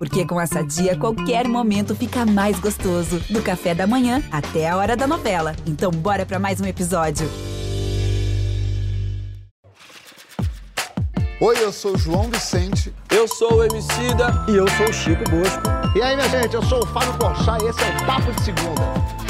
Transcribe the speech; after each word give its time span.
Porque 0.00 0.24
com 0.24 0.40
essa 0.40 0.64
dia, 0.64 0.96
qualquer 0.96 1.46
momento 1.46 1.94
fica 1.94 2.24
mais 2.24 2.58
gostoso. 2.58 3.20
Do 3.28 3.42
café 3.42 3.74
da 3.74 3.86
manhã 3.86 4.22
até 4.32 4.66
a 4.66 4.74
hora 4.74 4.96
da 4.96 5.06
novela. 5.06 5.54
Então, 5.66 5.90
bora 5.90 6.24
para 6.24 6.38
mais 6.38 6.58
um 6.58 6.64
episódio. 6.64 7.28
Oi, 11.38 11.56
eu 11.62 11.70
sou 11.70 11.96
o 11.96 11.98
João 11.98 12.30
Vicente. 12.30 12.94
Eu 13.10 13.28
sou 13.28 13.56
o 13.56 13.62
Emicida. 13.64 14.42
E 14.48 14.56
eu 14.56 14.66
sou 14.70 14.88
o 14.88 14.92
Chico 14.92 15.22
Bosco. 15.28 15.62
E 15.94 16.00
aí, 16.00 16.16
minha 16.16 16.30
gente, 16.30 16.54
eu 16.54 16.62
sou 16.62 16.82
o 16.82 16.86
Fábio 16.86 17.12
Porchat 17.18 17.62
e 17.62 17.68
esse 17.68 17.82
é 17.82 18.02
o 18.02 18.06
Papo 18.06 18.32
de 18.32 18.42
Segunda. 18.42 19.29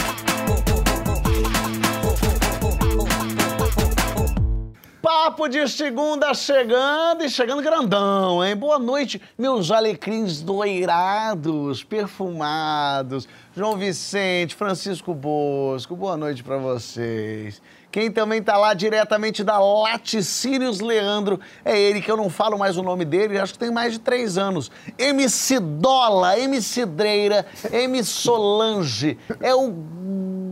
Papo 5.31 5.49
de 5.49 5.69
segunda 5.69 6.35
chegando 6.35 7.25
e 7.25 7.31
chegando 7.31 7.63
grandão, 7.63 8.45
hein? 8.45 8.57
Boa 8.57 8.81
noite, 8.81 9.23
meus 9.39 9.71
alecrins 9.71 10.43
doirados, 10.43 11.85
perfumados. 11.85 13.29
João 13.55 13.77
Vicente, 13.77 14.57
Francisco 14.57 15.15
Bosco, 15.15 15.95
boa 15.95 16.17
noite 16.17 16.43
para 16.43 16.57
vocês. 16.57 17.63
Quem 17.93 18.11
também 18.11 18.43
tá 18.43 18.57
lá 18.57 18.75
diretamente 18.75 19.45
da 19.45 19.57
Laticínios 19.61 20.81
Leandro 20.81 21.39
é 21.65 21.81
ele, 21.81 22.01
que 22.01 22.11
eu 22.11 22.17
não 22.17 22.29
falo 22.29 22.59
mais 22.59 22.77
o 22.77 22.83
nome 22.83 23.05
dele, 23.05 23.39
acho 23.39 23.53
que 23.53 23.59
tem 23.61 23.71
mais 23.71 23.93
de 23.93 24.01
três 24.01 24.37
anos. 24.37 24.69
MC 24.99 25.61
Dola, 25.61 26.41
MC 26.41 26.85
Dreira, 26.87 27.47
MC 27.73 28.05
Solange. 28.05 29.17
É 29.41 29.55
o 29.55 29.73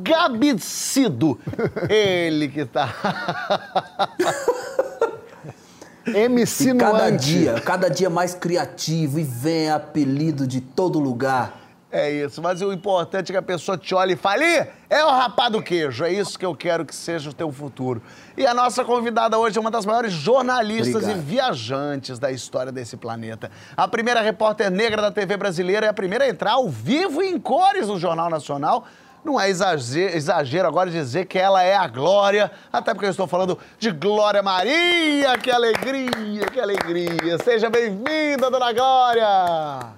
Gabicido. 0.02 1.38
Ele 1.88 2.48
que 2.48 2.64
tá. 2.64 2.94
MC 6.16 6.70
E 6.70 6.74
cada 6.74 6.98
Nuante. 7.10 7.24
dia, 7.26 7.60
cada 7.60 7.88
dia 7.88 8.10
mais 8.10 8.34
criativo 8.34 9.18
e 9.18 9.24
vem 9.24 9.70
apelido 9.70 10.46
de 10.46 10.60
todo 10.60 10.98
lugar. 10.98 11.54
É 11.90 12.10
isso, 12.10 12.42
mas 12.42 12.60
o 12.60 12.70
importante 12.70 13.30
é 13.30 13.32
que 13.32 13.38
a 13.38 13.42
pessoa 13.42 13.78
te 13.78 13.94
olhe 13.94 14.12
e 14.12 14.16
fale: 14.16 14.44
"Ih, 14.44 14.66
é 14.90 15.02
o 15.02 15.08
rapá 15.08 15.48
do 15.48 15.62
queijo, 15.62 16.04
é 16.04 16.12
isso 16.12 16.38
que 16.38 16.44
eu 16.44 16.54
quero 16.54 16.84
que 16.84 16.94
seja 16.94 17.30
o 17.30 17.32
teu 17.32 17.50
futuro. 17.50 18.02
E 18.36 18.46
a 18.46 18.52
nossa 18.52 18.84
convidada 18.84 19.38
hoje 19.38 19.56
é 19.56 19.60
uma 19.60 19.70
das 19.70 19.86
maiores 19.86 20.12
jornalistas 20.12 20.96
Obrigado. 21.04 21.16
e 21.16 21.20
viajantes 21.22 22.18
da 22.18 22.30
história 22.30 22.70
desse 22.70 22.94
planeta. 22.98 23.50
A 23.74 23.88
primeira 23.88 24.20
repórter 24.20 24.70
negra 24.70 25.00
da 25.00 25.10
TV 25.10 25.38
brasileira 25.38 25.86
e 25.86 25.88
a 25.88 25.94
primeira 25.94 26.26
a 26.26 26.28
entrar 26.28 26.52
ao 26.52 26.68
vivo 26.68 27.22
e 27.22 27.30
em 27.30 27.40
cores 27.40 27.88
no 27.88 27.98
Jornal 27.98 28.28
Nacional. 28.28 28.84
Não 29.28 29.38
é 29.38 29.50
exagero, 29.50 30.66
agora 30.66 30.90
dizer 30.90 31.26
que 31.26 31.38
ela 31.38 31.62
é 31.62 31.74
a 31.74 31.86
Glória, 31.86 32.50
até 32.72 32.94
porque 32.94 33.04
eu 33.04 33.10
estou 33.10 33.26
falando 33.26 33.58
de 33.78 33.90
Glória 33.90 34.42
Maria. 34.42 35.36
Que 35.36 35.50
alegria, 35.50 36.46
que 36.46 36.58
alegria. 36.58 37.36
Seja 37.44 37.68
bem-vinda, 37.68 38.50
dona 38.50 38.72
Glória! 38.72 39.92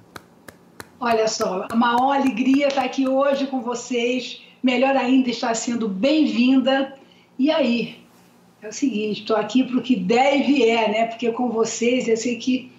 Olha 0.99 1.29
só, 1.29 1.69
a 1.71 1.77
maior 1.77 2.17
alegria 2.17 2.67
estar 2.67 2.85
aqui 2.85 3.07
hoje 3.07 3.47
com 3.47 3.61
vocês. 3.61 4.43
Melhor 4.61 4.97
ainda 4.97 5.31
estar 5.31 5.55
sendo 5.55 5.87
bem-vinda. 5.87 6.93
E 7.39 7.53
aí? 7.53 8.05
É 8.61 8.67
o 8.67 8.73
seguinte, 8.73 9.21
estou 9.21 9.37
aqui 9.37 9.63
para 9.63 9.79
o 9.79 9.81
que 9.81 9.95
deve 9.95 10.69
é, 10.69 10.91
né? 10.91 11.07
Porque 11.07 11.31
com 11.31 11.51
vocês 11.51 12.09
eu 12.09 12.17
sei 12.17 12.35
que 12.35 12.73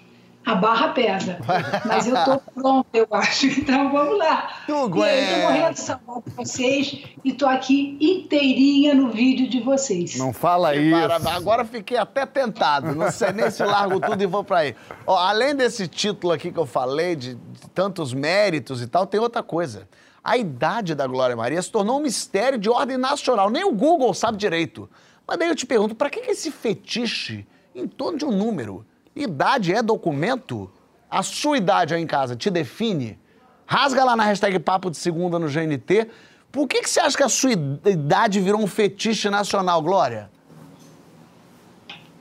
a 0.46 0.56
barra 0.56 0.90
pesa. 0.90 1.38
Mas 1.86 2.08
eu 2.08 2.16
estou 2.16 2.42
pronta, 2.54 2.90
eu 2.94 3.08
acho. 3.12 3.48
Então 3.62 3.92
vamos 3.92 4.18
lá. 4.18 4.50
Tu 4.66 4.72
e 4.72 4.74
aí, 4.74 4.80
estou 4.80 4.86
aguenta. 4.86 5.42
morrendo 5.44 5.74
de 5.74 5.80
saudade 5.80 6.22
de 6.26 6.36
vocês 6.36 7.04
e 7.24 7.30
estou 7.30 7.48
aqui 7.48 7.98
inteirinha 8.02 8.94
no 8.96 9.10
vídeo 9.12 9.48
de 9.50 9.60
vocês. 9.60 10.16
Não 10.18 10.34
fala 10.34 10.72
Que 10.74 10.80
isso. 10.80 10.92
maravilha. 10.92 11.32
Agora 11.36 11.64
fiquei 11.66 11.98
até 11.98 12.26
tentado. 12.26 12.96
Não 12.96 13.12
sei 13.12 13.32
nem 13.32 13.50
se 13.52 13.64
largo 13.64 14.00
tudo 14.00 14.22
e 14.22 14.26
vou 14.26 14.44
pra 14.44 14.60
aí. 14.60 14.76
Ó, 15.06 15.16
além 15.18 15.56
desse 15.56 15.88
título 15.88 16.34
aqui 16.34 16.52
que 16.52 16.60
eu 16.60 16.66
falei, 16.66 17.16
de, 17.16 17.36
de 17.36 17.70
tantos 17.74 18.14
méritos 18.14 18.82
e 18.82 18.88
tal, 18.88 19.06
tem 19.06 19.20
outra 19.20 19.44
coisa. 19.44 19.88
A 20.24 20.38
idade 20.38 20.94
da 20.96 21.08
Glória 21.08 21.36
Maria 21.36 21.62
se 21.62 21.72
tornou 21.72 21.98
um 22.00 22.02
mistério 22.04 22.58
de 22.58 22.70
ordem 22.70 22.98
nacional. 22.98 23.50
Nem 23.50 23.64
o 23.64 23.72
Google 23.72 24.14
sabe 24.14 24.38
direito. 24.38 24.90
Mas 25.28 25.38
daí 25.38 25.48
eu 25.50 25.56
te 25.56 25.66
pergunto, 25.66 25.96
pra 25.96 26.10
que 26.10 26.20
que 26.22 26.32
esse 26.32 26.52
fetiche 26.52 27.46
em 27.76 27.88
torno 27.88 28.18
de 28.18 28.26
um 28.26 28.32
número? 28.32 28.86
Idade 29.16 29.74
é 29.74 29.82
documento? 29.82 30.72
A 31.10 31.22
sua 31.24 31.58
idade 31.58 31.94
aí 31.94 32.02
em 32.02 32.08
casa 32.08 32.36
te 32.36 32.50
define? 32.50 33.20
Rasga 33.66 34.04
lá 34.04 34.16
na 34.16 34.24
hashtag 34.24 34.60
Papo 34.60 34.90
de 34.90 34.98
Segunda 34.98 35.38
no 35.38 35.48
GNT. 35.48 36.10
Por 36.52 36.68
que, 36.68 36.82
que 36.82 36.90
você 36.90 37.00
acha 37.00 37.16
que 37.16 37.24
a 37.24 37.30
sua 37.30 37.52
idade 37.52 38.40
virou 38.40 38.62
um 38.62 38.68
fetiche 38.68 39.30
nacional, 39.30 39.82
Glória? 39.82 40.30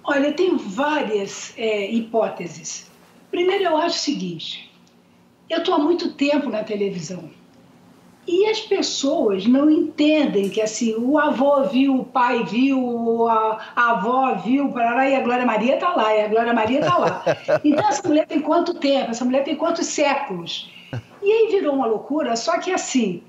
Olha, 0.02 0.32
tem 0.32 0.56
várias 0.56 1.52
é, 1.56 1.90
hipóteses. 1.90 2.90
Primeiro, 3.30 3.64
eu 3.64 3.76
acho 3.76 3.96
o 3.96 4.00
seguinte: 4.00 4.72
eu 5.48 5.58
estou 5.58 5.74
há 5.74 5.78
muito 5.78 6.12
tempo 6.12 6.48
na 6.50 6.64
televisão 6.64 7.30
e 8.26 8.47
as 8.47 8.60
pessoas 8.60 9.47
não 9.47 9.70
entendem 9.70 10.48
que 10.48 10.60
assim 10.60 10.94
o 10.94 11.19
avô 11.19 11.64
viu, 11.64 12.00
o 12.00 12.04
pai 12.04 12.44
viu, 12.44 13.26
a, 13.28 13.58
a 13.75 13.91
avó 13.92 14.34
viu, 14.34 14.70
parará, 14.70 15.08
e 15.08 15.14
a 15.14 15.20
Glória 15.20 15.47
Maria 15.47 15.75
está 15.75 15.94
lá, 15.94 16.14
e 16.14 16.25
a 16.25 16.28
Glória 16.28 16.53
Maria 16.53 16.81
está 16.81 16.98
lá. 16.98 17.25
Então, 17.64 17.88
essa 17.88 18.06
mulher 18.06 18.26
tem 18.26 18.41
quanto 18.41 18.75
tempo? 18.75 19.10
Essa 19.10 19.25
mulher 19.25 19.44
tem 19.44 19.56
quantos 19.56 19.86
séculos? 19.86 20.70
E 21.22 21.31
aí 21.31 21.48
virou 21.50 21.75
uma 21.75 21.86
loucura, 21.86 22.36
só 22.36 22.58
que 22.58 22.70
assim, 22.70 23.22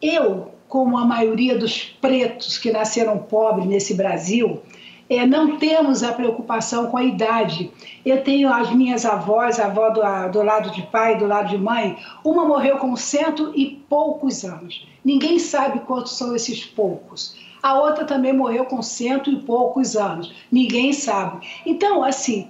eu, 0.00 0.52
como 0.68 0.98
a 0.98 1.04
maioria 1.04 1.56
dos 1.56 1.84
pretos 2.00 2.58
que 2.58 2.70
nasceram 2.70 3.18
pobres 3.18 3.66
nesse 3.66 3.94
Brasil, 3.94 4.62
é, 5.08 5.24
não 5.26 5.56
temos 5.58 6.02
a 6.02 6.12
preocupação 6.12 6.86
com 6.86 6.96
a 6.96 7.04
idade. 7.04 7.70
Eu 8.04 8.22
tenho 8.24 8.52
as 8.52 8.70
minhas 8.72 9.04
avós, 9.04 9.60
a 9.60 9.66
avó 9.66 9.90
do, 9.90 10.02
a- 10.02 10.28
do 10.28 10.42
lado 10.42 10.70
de 10.70 10.82
pai 10.82 11.16
do 11.16 11.26
lado 11.26 11.48
de 11.48 11.58
mãe, 11.58 11.96
uma 12.24 12.44
morreu 12.44 12.78
com 12.78 12.94
cento 12.96 13.52
e 13.54 13.66
poucos 13.88 14.44
anos. 14.44 14.86
Ninguém 15.04 15.38
sabe 15.38 15.80
quantos 15.80 16.12
são 16.16 16.34
esses 16.34 16.64
poucos. 16.64 17.36
A 17.62 17.78
outra 17.80 18.04
também 18.04 18.32
morreu 18.32 18.64
com 18.64 18.82
cento 18.82 19.30
e 19.30 19.36
poucos 19.36 19.96
anos. 19.96 20.32
Ninguém 20.50 20.92
sabe. 20.92 21.46
Então, 21.64 22.02
assim, 22.02 22.48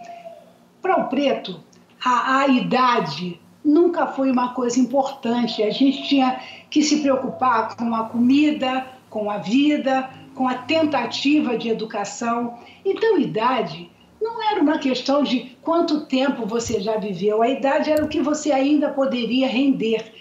para 0.82 0.98
o 1.00 1.08
preto, 1.08 1.60
a, 2.04 2.38
a 2.40 2.48
idade 2.48 3.40
nunca 3.64 4.06
foi 4.06 4.30
uma 4.30 4.54
coisa 4.54 4.78
importante. 4.78 5.62
A 5.62 5.70
gente 5.70 6.08
tinha 6.08 6.40
que 6.70 6.82
se 6.82 7.00
preocupar 7.00 7.76
com 7.76 7.94
a 7.94 8.04
comida, 8.04 8.86
com 9.10 9.30
a 9.30 9.38
vida, 9.38 10.08
com 10.36 10.46
a 10.46 10.54
tentativa 10.54 11.56
de 11.56 11.70
educação. 11.70 12.58
Então, 12.84 13.18
idade 13.18 13.90
não 14.20 14.42
era 14.42 14.60
uma 14.60 14.78
questão 14.78 15.22
de 15.22 15.56
quanto 15.62 16.06
tempo 16.06 16.46
você 16.46 16.80
já 16.80 16.96
viveu, 16.98 17.42
a 17.42 17.48
idade 17.48 17.90
era 17.90 18.04
o 18.04 18.08
que 18.08 18.20
você 18.20 18.52
ainda 18.52 18.90
poderia 18.90 19.48
render. 19.48 20.12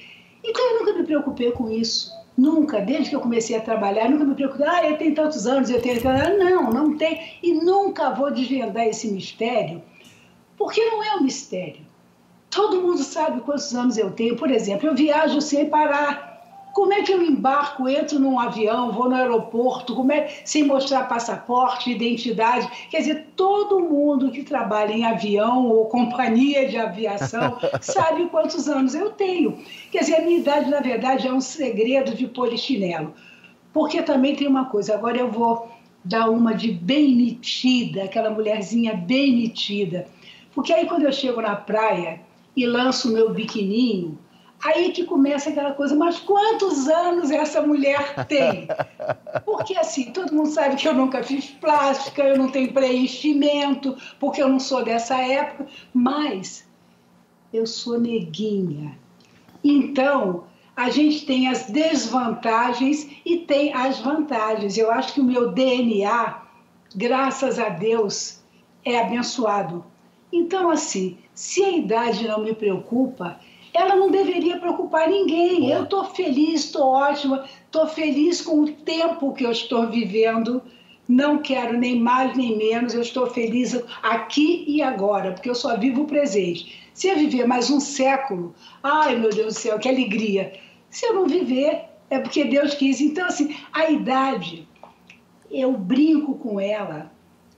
Então, 0.44 0.72
eu 0.72 0.80
nunca 0.80 0.94
me 0.94 1.04
preocupei 1.04 1.52
com 1.52 1.70
isso. 1.70 2.12
Nunca, 2.38 2.82
desde 2.82 3.10
que 3.10 3.16
eu 3.16 3.22
comecei 3.22 3.56
a 3.56 3.62
trabalhar, 3.62 4.10
nunca 4.10 4.26
me 4.26 4.36
preocupei. 4.36 4.68
Ah, 4.68 4.90
eu 4.90 4.98
tenho 4.98 5.16
tantos 5.16 5.48
anos, 5.48 5.70
eu 5.70 5.82
tenho 5.82 6.02
tantos 6.02 6.22
anos. 6.22 6.40
Não, 6.40 6.70
não 6.70 6.98
tem. 6.98 7.38
E 7.42 7.54
nunca 7.54 8.12
vou 8.12 8.32
desvendar 8.32 8.86
esse 8.88 9.08
mistério, 9.08 9.82
porque 10.58 10.84
não 10.84 11.04
é 11.04 11.16
um 11.16 11.24
mistério. 11.24 11.86
Todo 12.50 12.82
mundo 12.82 13.00
sabe 13.00 13.42
quantos 13.42 13.74
anos 13.74 13.98
eu 13.98 14.12
tenho. 14.12 14.36
Por 14.36 14.52
exemplo, 14.52 14.88
eu 14.88 14.96
viajo 14.96 15.42
sem 15.42 15.70
parar. 15.70 16.35
Como 16.76 16.92
é 16.92 17.04
que 17.04 17.14
eu 17.14 17.24
embarco, 17.24 17.88
entro 17.88 18.20
num 18.20 18.38
avião, 18.38 18.92
vou 18.92 19.08
no 19.08 19.16
aeroporto, 19.16 19.96
como 19.96 20.12
é, 20.12 20.28
sem 20.44 20.66
mostrar 20.66 21.08
passaporte, 21.08 21.90
identidade? 21.90 22.70
Quer 22.90 22.98
dizer, 22.98 23.28
todo 23.34 23.80
mundo 23.80 24.30
que 24.30 24.44
trabalha 24.44 24.92
em 24.92 25.06
avião 25.06 25.68
ou 25.70 25.86
companhia 25.88 26.68
de 26.68 26.76
aviação 26.76 27.58
sabe 27.80 28.26
quantos 28.26 28.68
anos 28.68 28.94
eu 28.94 29.12
tenho. 29.12 29.58
Quer 29.90 30.00
dizer, 30.00 30.16
a 30.16 30.22
minha 30.22 30.40
idade, 30.40 30.70
na 30.70 30.82
verdade, 30.82 31.26
é 31.26 31.32
um 31.32 31.40
segredo 31.40 32.14
de 32.14 32.28
polichinelo. 32.28 33.14
Porque 33.72 34.02
também 34.02 34.36
tem 34.36 34.46
uma 34.46 34.66
coisa, 34.66 34.96
agora 34.96 35.18
eu 35.18 35.32
vou 35.32 35.72
dar 36.04 36.30
uma 36.30 36.54
de 36.54 36.74
bem 36.74 37.16
metida, 37.16 38.04
aquela 38.04 38.30
mulherzinha 38.30 38.94
bem 38.96 39.34
metida. 39.34 40.08
Porque 40.54 40.74
aí 40.74 40.86
quando 40.86 41.04
eu 41.04 41.14
chego 41.14 41.40
na 41.40 41.56
praia 41.56 42.20
e 42.54 42.66
lanço 42.66 43.10
o 43.10 43.14
meu 43.14 43.34
biquininho, 43.34 44.20
aí 44.66 44.92
que 44.92 45.04
começa 45.04 45.50
aquela 45.50 45.74
coisa, 45.74 45.96
mas 45.96 46.20
quantos 46.20 46.88
anos 46.88 47.30
essa 47.30 47.62
mulher 47.62 48.26
tem? 48.26 48.68
Porque 49.46 49.78
assim, 49.78 50.12
todo 50.12 50.34
mundo 50.34 50.50
sabe 50.50 50.76
que 50.76 50.88
eu 50.88 50.94
nunca 50.94 51.24
fiz 51.24 51.46
plástica, 51.52 52.24
eu 52.24 52.38
não 52.38 52.50
tenho 52.50 52.74
preenchimento, 52.74 53.96
porque 54.20 54.42
eu 54.42 54.50
não 54.50 54.60
sou 54.60 54.84
dessa 54.84 55.16
época, 55.18 55.68
mas 55.94 56.68
eu 57.54 57.68
sou 57.68 58.00
neguinha. 58.00 58.98
Então, 59.64 60.46
a 60.76 60.90
gente 60.90 61.26
tem 61.26 61.48
as 61.48 61.68
desvantagens 61.70 63.08
e 63.24 63.38
tem 63.38 63.74
as 63.74 64.00
vantagens. 64.00 64.78
Eu 64.78 64.92
acho 64.92 65.14
que 65.14 65.22
o 65.22 65.24
meu 65.24 65.52
DNA, 65.52 66.42
graças 66.96 67.60
a 67.60 67.70
Deus, 67.70 68.44
é 68.84 69.00
abençoado. 69.00 69.86
Então, 70.32 70.70
assim, 70.70 71.18
se 71.34 71.64
a 71.64 71.70
idade 71.72 72.28
não 72.28 72.44
me 72.44 72.54
preocupa, 72.54 73.40
ela 73.76 73.96
não 73.96 74.10
deveria 74.10 74.58
preocupar 74.58 75.10
ninguém. 75.10 75.70
Eu 75.70 75.84
estou 75.84 76.06
feliz, 76.06 76.66
estou 76.66 76.88
ótima, 76.88 77.46
estou 77.66 77.88
feliz 77.88 78.42
com 78.42 78.62
o 78.62 78.72
tempo 78.72 79.34
que 79.34 79.46
eu 79.46 79.52
estou 79.52 79.88
vivendo. 79.88 80.62
Não 81.08 81.38
quero 81.38 81.78
nem 81.78 82.00
mais 82.00 82.36
nem 82.36 82.58
menos, 82.58 82.94
eu 82.94 83.02
estou 83.02 83.28
feliz 83.28 83.80
aqui 84.02 84.66
e 84.68 84.82
agora, 84.82 85.34
porque 85.34 85.50
eu 85.50 85.56
só 85.56 85.78
vivo 85.78 86.04
o 86.04 86.08
presente. 86.08 86.90
Se 86.94 87.08
eu 87.08 87.16
viver 87.18 87.46
mais 87.46 87.70
um 87.70 87.80
século, 87.80 88.56
ai 88.82 89.16
meu 89.16 89.30
Deus 89.30 89.54
do 89.54 89.60
céu, 89.60 89.78
que 89.78 89.90
alegria. 89.90 90.54
Se 90.90 91.06
eu 91.06 91.14
não 91.14 91.28
viver, 91.28 91.84
é 92.10 92.20
porque 92.20 92.46
Deus 92.46 92.74
quis. 92.74 93.02
Então, 93.02 93.28
assim, 93.28 93.56
a 93.72 93.90
idade, 93.90 94.68
eu 95.52 95.74
brinco 95.74 96.36
com 96.36 96.60
ela, 96.60 97.12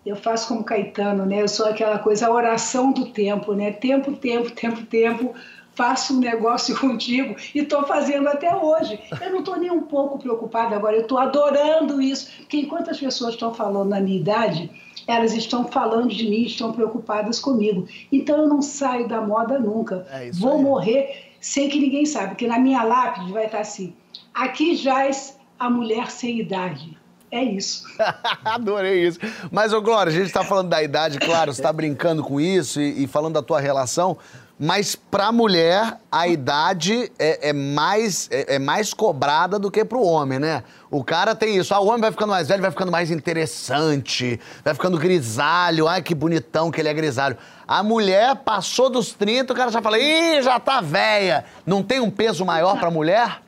eu 0.06 0.16
faço 0.16 0.48
como 0.48 0.64
Caetano, 0.64 1.26
né? 1.26 1.42
Eu 1.42 1.48
sou 1.48 1.68
aquela 1.68 2.00
coisa, 2.00 2.28
a 2.28 2.32
oração 2.32 2.92
do 2.92 3.12
tempo, 3.12 3.54
né? 3.54 3.72
Tempo, 3.72 4.14
tempo, 4.14 4.52
tempo, 4.52 4.86
tempo. 4.86 5.34
Faço 5.78 6.16
um 6.16 6.20
negócio 6.20 6.76
contigo 6.82 7.36
e 7.54 7.60
estou 7.60 7.84
fazendo 7.84 8.28
até 8.28 8.54
hoje. 8.56 9.00
Eu 9.22 9.30
não 9.30 9.40
estou 9.40 9.58
nem 9.58 9.70
um 9.70 9.84
pouco 9.84 10.18
preocupada 10.18 10.76
agora, 10.76 10.96
eu 10.96 11.04
estou 11.04 11.20
adorando 11.20 12.02
isso. 12.02 12.32
Porque 12.40 12.58
enquanto 12.58 12.90
as 12.90 13.00
pessoas 13.00 13.36
estão 13.36 13.54
falando 13.54 13.90
na 13.90 14.00
minha 14.00 14.18
idade, 14.18 14.72
elas 15.06 15.34
estão 15.34 15.66
falando 15.68 16.10
de 16.10 16.28
mim, 16.28 16.42
estão 16.42 16.72
preocupadas 16.72 17.40
comigo. 17.40 17.88
Então 18.12 18.40
eu 18.40 18.48
não 18.48 18.60
saio 18.60 19.08
da 19.08 19.22
moda 19.22 19.60
nunca. 19.60 20.08
É 20.12 20.32
Vou 20.32 20.58
aí. 20.58 20.64
morrer 20.64 21.34
sem 21.40 21.70
que 21.70 21.80
ninguém 21.80 22.08
saiba, 22.08 22.30
porque 22.30 22.48
na 22.48 22.58
minha 22.58 22.82
lápide 22.84 23.32
vai 23.32 23.46
estar 23.46 23.60
assim: 23.60 23.94
aqui 24.34 24.76
jaz 24.76 25.38
a 25.60 25.70
mulher 25.70 26.10
sem 26.10 26.40
idade. 26.40 26.98
É 27.30 27.44
isso. 27.44 27.84
Adorei 28.44 29.06
isso. 29.06 29.20
Mas, 29.52 29.74
ô 29.74 29.82
Glória, 29.82 30.12
a 30.12 30.16
gente 30.16 30.32
tá 30.32 30.44
falando 30.44 30.70
da 30.70 30.82
idade, 30.82 31.20
claro, 31.20 31.54
você 31.54 31.62
tá 31.62 31.74
brincando 31.74 32.24
com 32.24 32.40
isso 32.40 32.80
e, 32.80 33.04
e 33.04 33.08
falando 33.08 33.34
da 33.34 33.44
tua 33.44 33.60
relação, 33.60 34.18
mas 34.60 34.96
pra 34.96 35.32
mulher, 35.32 36.00
a 36.12 36.28
idade 36.28 37.12
é, 37.20 37.50
é 37.50 37.54
mais, 37.54 38.28
é, 38.32 38.56
é 38.56 38.60
mais 38.60 38.92
cobrada 38.92 39.60
do 39.60 39.70
que 39.70 39.86
pro 39.86 40.02
homem, 40.02 40.40
né? 40.40 40.64
O 40.90 41.04
cara 41.04 41.36
tem 41.36 41.58
isso. 41.58 41.76
Ah, 41.76 41.80
o 41.80 41.88
homem 41.88 42.02
vai 42.02 42.12
ficando 42.12 42.32
mais 42.32 42.48
velho, 42.48 42.62
vai 42.62 42.72
ficando 42.72 42.92
mais 42.92 43.12
interessante, 43.12 44.40
vai 44.66 44.74
ficando 44.74 44.98
grisalho. 44.98 45.88
Ai, 45.88 46.02
que 46.02 46.16
bonitão 46.16 46.72
que 46.72 46.82
ele 46.82 46.90
é 46.90 46.94
grisalho. 46.94 47.38
A 47.68 47.84
mulher 47.84 48.36
passou 48.38 48.90
dos 48.90 49.14
30, 49.14 49.54
o 49.54 49.56
cara 49.56 49.70
já 49.70 49.80
fala, 49.82 50.00
ih, 50.00 50.42
já 50.42 50.60
tá 50.60 50.82
velha. 50.82 51.46
Não 51.64 51.84
tem 51.84 52.00
um 52.00 52.10
peso 52.10 52.44
maior 52.44 52.80
pra 52.80 52.90
mulher? 52.90 53.44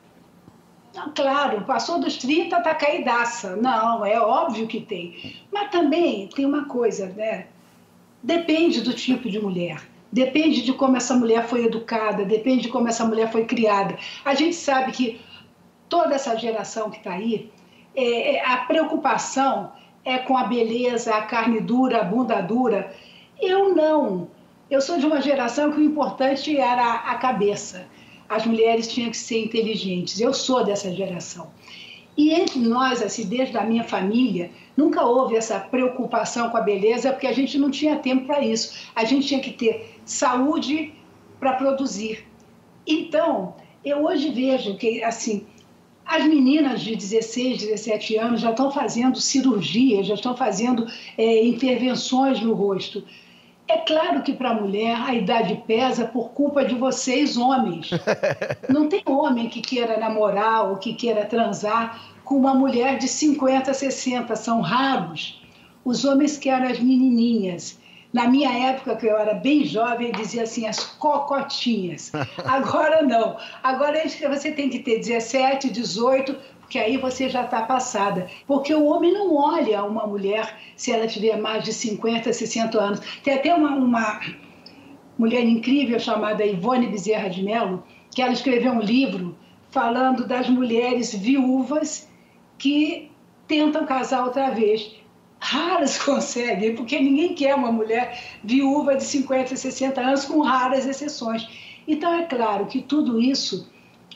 Não, 0.94 1.12
claro, 1.12 1.62
passou 1.62 1.98
dos 1.98 2.18
30, 2.18 2.60
tá 2.60 2.72
caidaça. 2.74 3.56
Não, 3.56 4.06
é 4.06 4.20
óbvio 4.20 4.68
que 4.68 4.80
tem. 4.80 5.42
Mas 5.52 5.70
também 5.70 6.28
tem 6.28 6.46
uma 6.46 6.66
coisa, 6.66 7.06
né? 7.06 7.46
Depende 8.22 8.80
do 8.82 8.92
tipo 8.92 9.28
de 9.28 9.40
mulher. 9.40 9.89
Depende 10.12 10.62
de 10.62 10.72
como 10.72 10.96
essa 10.96 11.14
mulher 11.14 11.46
foi 11.46 11.64
educada, 11.64 12.24
depende 12.24 12.62
de 12.62 12.68
como 12.68 12.88
essa 12.88 13.04
mulher 13.04 13.30
foi 13.30 13.44
criada. 13.44 13.96
A 14.24 14.34
gente 14.34 14.56
sabe 14.56 14.90
que 14.92 15.20
toda 15.88 16.14
essa 16.14 16.36
geração 16.36 16.90
que 16.90 16.98
está 16.98 17.12
aí, 17.12 17.50
é, 17.94 18.36
é, 18.36 18.46
a 18.46 18.58
preocupação 18.58 19.72
é 20.04 20.18
com 20.18 20.36
a 20.36 20.44
beleza, 20.44 21.14
a 21.14 21.22
carne 21.22 21.60
dura, 21.60 22.00
a 22.00 22.04
bunda 22.04 22.40
dura. 22.40 22.92
Eu 23.40 23.74
não. 23.74 24.28
Eu 24.70 24.80
sou 24.80 24.98
de 24.98 25.06
uma 25.06 25.20
geração 25.20 25.72
que 25.72 25.78
o 25.78 25.84
importante 25.84 26.56
era 26.56 26.94
a 26.94 27.16
cabeça. 27.16 27.86
As 28.28 28.46
mulheres 28.46 28.86
tinham 28.86 29.10
que 29.10 29.16
ser 29.16 29.44
inteligentes. 29.44 30.20
Eu 30.20 30.32
sou 30.32 30.64
dessa 30.64 30.92
geração. 30.92 31.50
E 32.16 32.32
entre 32.32 32.58
nós, 32.58 33.02
assim, 33.02 33.26
desde 33.26 33.56
a 33.56 33.64
minha 33.64 33.84
família, 33.84 34.50
nunca 34.76 35.04
houve 35.04 35.36
essa 35.36 35.58
preocupação 35.58 36.50
com 36.50 36.56
a 36.56 36.60
beleza, 36.60 37.12
porque 37.12 37.26
a 37.26 37.32
gente 37.32 37.58
não 37.58 37.70
tinha 37.70 37.96
tempo 37.96 38.26
para 38.26 38.40
isso. 38.44 38.88
A 38.94 39.04
gente 39.04 39.26
tinha 39.26 39.40
que 39.40 39.52
ter 39.52 39.98
saúde 40.04 40.92
para 41.38 41.54
produzir. 41.54 42.26
Então, 42.86 43.54
eu 43.84 44.04
hoje 44.04 44.30
vejo 44.30 44.76
que, 44.76 45.02
assim, 45.02 45.46
as 46.04 46.24
meninas 46.24 46.80
de 46.80 46.96
16, 46.96 47.58
17 47.58 48.16
anos 48.16 48.40
já 48.40 48.50
estão 48.50 48.70
fazendo 48.70 49.20
cirurgia, 49.20 50.02
já 50.02 50.14
estão 50.14 50.36
fazendo 50.36 50.86
é, 51.16 51.44
intervenções 51.44 52.40
no 52.40 52.52
rosto. 52.52 53.04
É 53.70 53.78
claro 53.78 54.20
que 54.22 54.32
para 54.32 54.50
a 54.50 54.54
mulher 54.54 54.96
a 55.00 55.14
idade 55.14 55.62
pesa 55.64 56.04
por 56.04 56.30
culpa 56.30 56.64
de 56.64 56.74
vocês, 56.74 57.36
homens. 57.36 57.90
Não 58.68 58.88
tem 58.88 59.00
homem 59.06 59.48
que 59.48 59.60
queira 59.60 59.96
namorar 59.96 60.68
ou 60.68 60.76
que 60.76 60.92
queira 60.92 61.24
transar 61.24 62.02
com 62.24 62.34
uma 62.34 62.52
mulher 62.52 62.98
de 62.98 63.06
50, 63.06 63.72
60, 63.72 64.34
são 64.34 64.60
raros. 64.60 65.40
Os 65.84 66.04
homens 66.04 66.36
querem 66.36 66.66
as 66.66 66.80
menininhas. 66.80 67.78
Na 68.12 68.26
minha 68.26 68.50
época, 68.70 68.96
que 68.96 69.06
eu 69.06 69.16
era 69.16 69.34
bem 69.34 69.64
jovem, 69.64 70.10
dizia 70.10 70.42
assim, 70.42 70.66
as 70.66 70.80
cocotinhas. 70.80 72.10
Agora 72.44 73.02
não. 73.02 73.36
Agora 73.62 74.02
você 74.04 74.50
tem 74.50 74.68
que 74.68 74.80
ter 74.80 74.98
17, 74.98 75.70
18, 75.70 76.36
porque 76.70 76.78
aí 76.78 76.96
você 76.98 77.28
já 77.28 77.42
está 77.42 77.62
passada. 77.62 78.28
Porque 78.46 78.72
o 78.72 78.84
homem 78.84 79.12
não 79.12 79.34
olha 79.34 79.82
uma 79.82 80.06
mulher 80.06 80.56
se 80.76 80.92
ela 80.92 81.08
tiver 81.08 81.36
mais 81.36 81.64
de 81.64 81.72
50, 81.72 82.32
60 82.32 82.80
anos. 82.80 83.00
Tem 83.24 83.34
até 83.34 83.52
uma, 83.52 83.74
uma 83.74 84.20
mulher 85.18 85.42
incrível 85.42 85.98
chamada 85.98 86.46
Ivone 86.46 86.86
Bezerra 86.86 87.28
de 87.28 87.42
Mello, 87.42 87.82
que 88.14 88.22
ela 88.22 88.32
escreveu 88.32 88.70
um 88.70 88.80
livro 88.80 89.36
falando 89.72 90.24
das 90.28 90.48
mulheres 90.48 91.12
viúvas 91.12 92.08
que 92.56 93.10
tentam 93.48 93.84
casar 93.84 94.22
outra 94.22 94.50
vez. 94.50 94.94
Raras 95.40 95.98
conseguem, 96.04 96.76
porque 96.76 97.00
ninguém 97.00 97.34
quer 97.34 97.56
uma 97.56 97.72
mulher 97.72 98.16
viúva 98.44 98.94
de 98.94 99.02
50, 99.02 99.56
60 99.56 100.00
anos, 100.00 100.24
com 100.24 100.40
raras 100.40 100.86
exceções. 100.86 101.48
Então, 101.88 102.14
é 102.14 102.22
claro 102.26 102.66
que 102.66 102.80
tudo 102.80 103.20
isso 103.20 103.68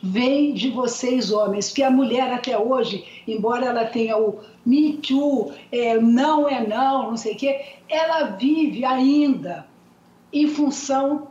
vem 0.05 0.53
de 0.53 0.69
vocês, 0.69 1.33
homens, 1.33 1.71
que 1.71 1.83
a 1.83 1.91
mulher 1.91 2.31
até 2.31 2.59
hoje, 2.59 3.05
embora 3.27 3.67
ela 3.67 3.87
tenha 3.87 4.19
o 4.19 4.39
Me 4.65 4.99
Too, 4.99 5.53
é, 5.73 5.99
não 5.99 6.47
é 6.47 6.67
não, 6.67 7.11
não 7.11 7.17
sei 7.17 7.33
o 7.33 7.37
quê, 7.37 7.61
ela 7.89 8.25
vive 8.37 8.85
ainda 8.85 9.67
em 10.31 10.47
função 10.47 11.29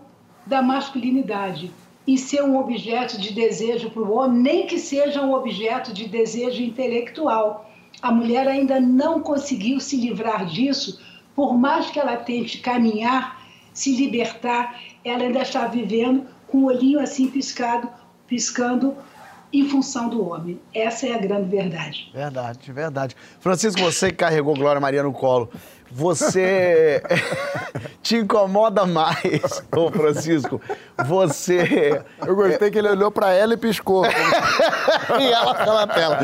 da 0.48 0.60
masculinidade 0.62 1.72
e 2.08 2.18
ser 2.18 2.44
um 2.44 2.58
objeto 2.58 3.20
de 3.22 3.32
desejo 3.32 3.92
para 3.92 4.02
o 4.02 4.12
homem, 4.12 4.42
nem 4.42 4.66
que 4.66 4.80
seja 4.80 5.22
um 5.22 5.34
objeto 5.34 5.94
de 5.94 6.08
desejo 6.08 6.64
intelectual. 6.64 7.70
A 8.02 8.12
mulher 8.12 8.48
ainda 8.48 8.80
não 8.80 9.22
conseguiu 9.22 9.80
se 9.80 9.98
livrar 9.98 10.48
disso, 10.48 11.00
por 11.36 11.56
mais 11.56 11.92
que 11.92 12.00
ela 12.00 12.18
tente 12.18 12.58
caminhar, 12.58 13.40
se 13.72 13.96
libertar, 13.96 14.82
ela 15.06 15.24
ainda 15.24 15.44
está 15.44 15.68
vivendo 15.68 16.26
com 16.48 16.60
o 16.60 16.66
olhinho 16.66 17.00
assim 17.00 17.28
piscado, 17.28 17.90
piscando 18.34 18.98
em 19.54 19.70
função 19.70 20.10
do 20.10 20.28
homem. 20.28 20.60
Essa 20.74 21.06
é 21.06 21.14
a 21.14 21.20
grande 21.20 21.48
verdade. 21.48 22.10
Verdade, 22.12 22.72
verdade. 22.72 23.16
Francisco, 23.40 23.80
você 23.80 24.10
que 24.10 24.16
carregou 24.16 24.56
Glória 24.56 24.82
Maria 24.82 25.04
no 25.04 25.14
colo, 25.14 25.52
você 25.92 27.04
te 28.02 28.18
incomoda 28.18 28.88
mais, 28.88 29.64
ô 29.72 29.92
Francisco, 29.92 30.60
você... 31.06 32.04
Eu 32.26 32.36
gostei 32.36 32.72
que 32.72 32.80
ele 32.80 32.90
olhou 32.90 33.12
pra 33.12 33.34
ela 33.34 33.54
e 33.54 33.58
piscou. 33.58 34.04
e 34.10 35.32
ela 35.32 35.54
tá 35.54 35.86
na 35.86 35.88
tela. 35.88 36.18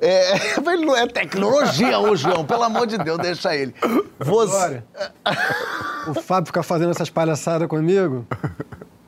É, 0.00 0.36
ele 0.72 0.86
não 0.86 0.96
é 0.96 1.08
tecnologia 1.08 1.98
hoje, 1.98 2.22
João, 2.22 2.44
pelo 2.44 2.62
amor 2.62 2.86
de 2.86 2.98
Deus, 2.98 3.18
deixa 3.18 3.56
ele. 3.56 3.74
Você... 4.20 4.52
Glória. 4.52 4.84
O 6.06 6.14
Fábio 6.14 6.46
fica 6.46 6.62
fazendo 6.62 6.92
essas 6.92 7.10
palhaçadas 7.10 7.66
comigo. 7.66 8.24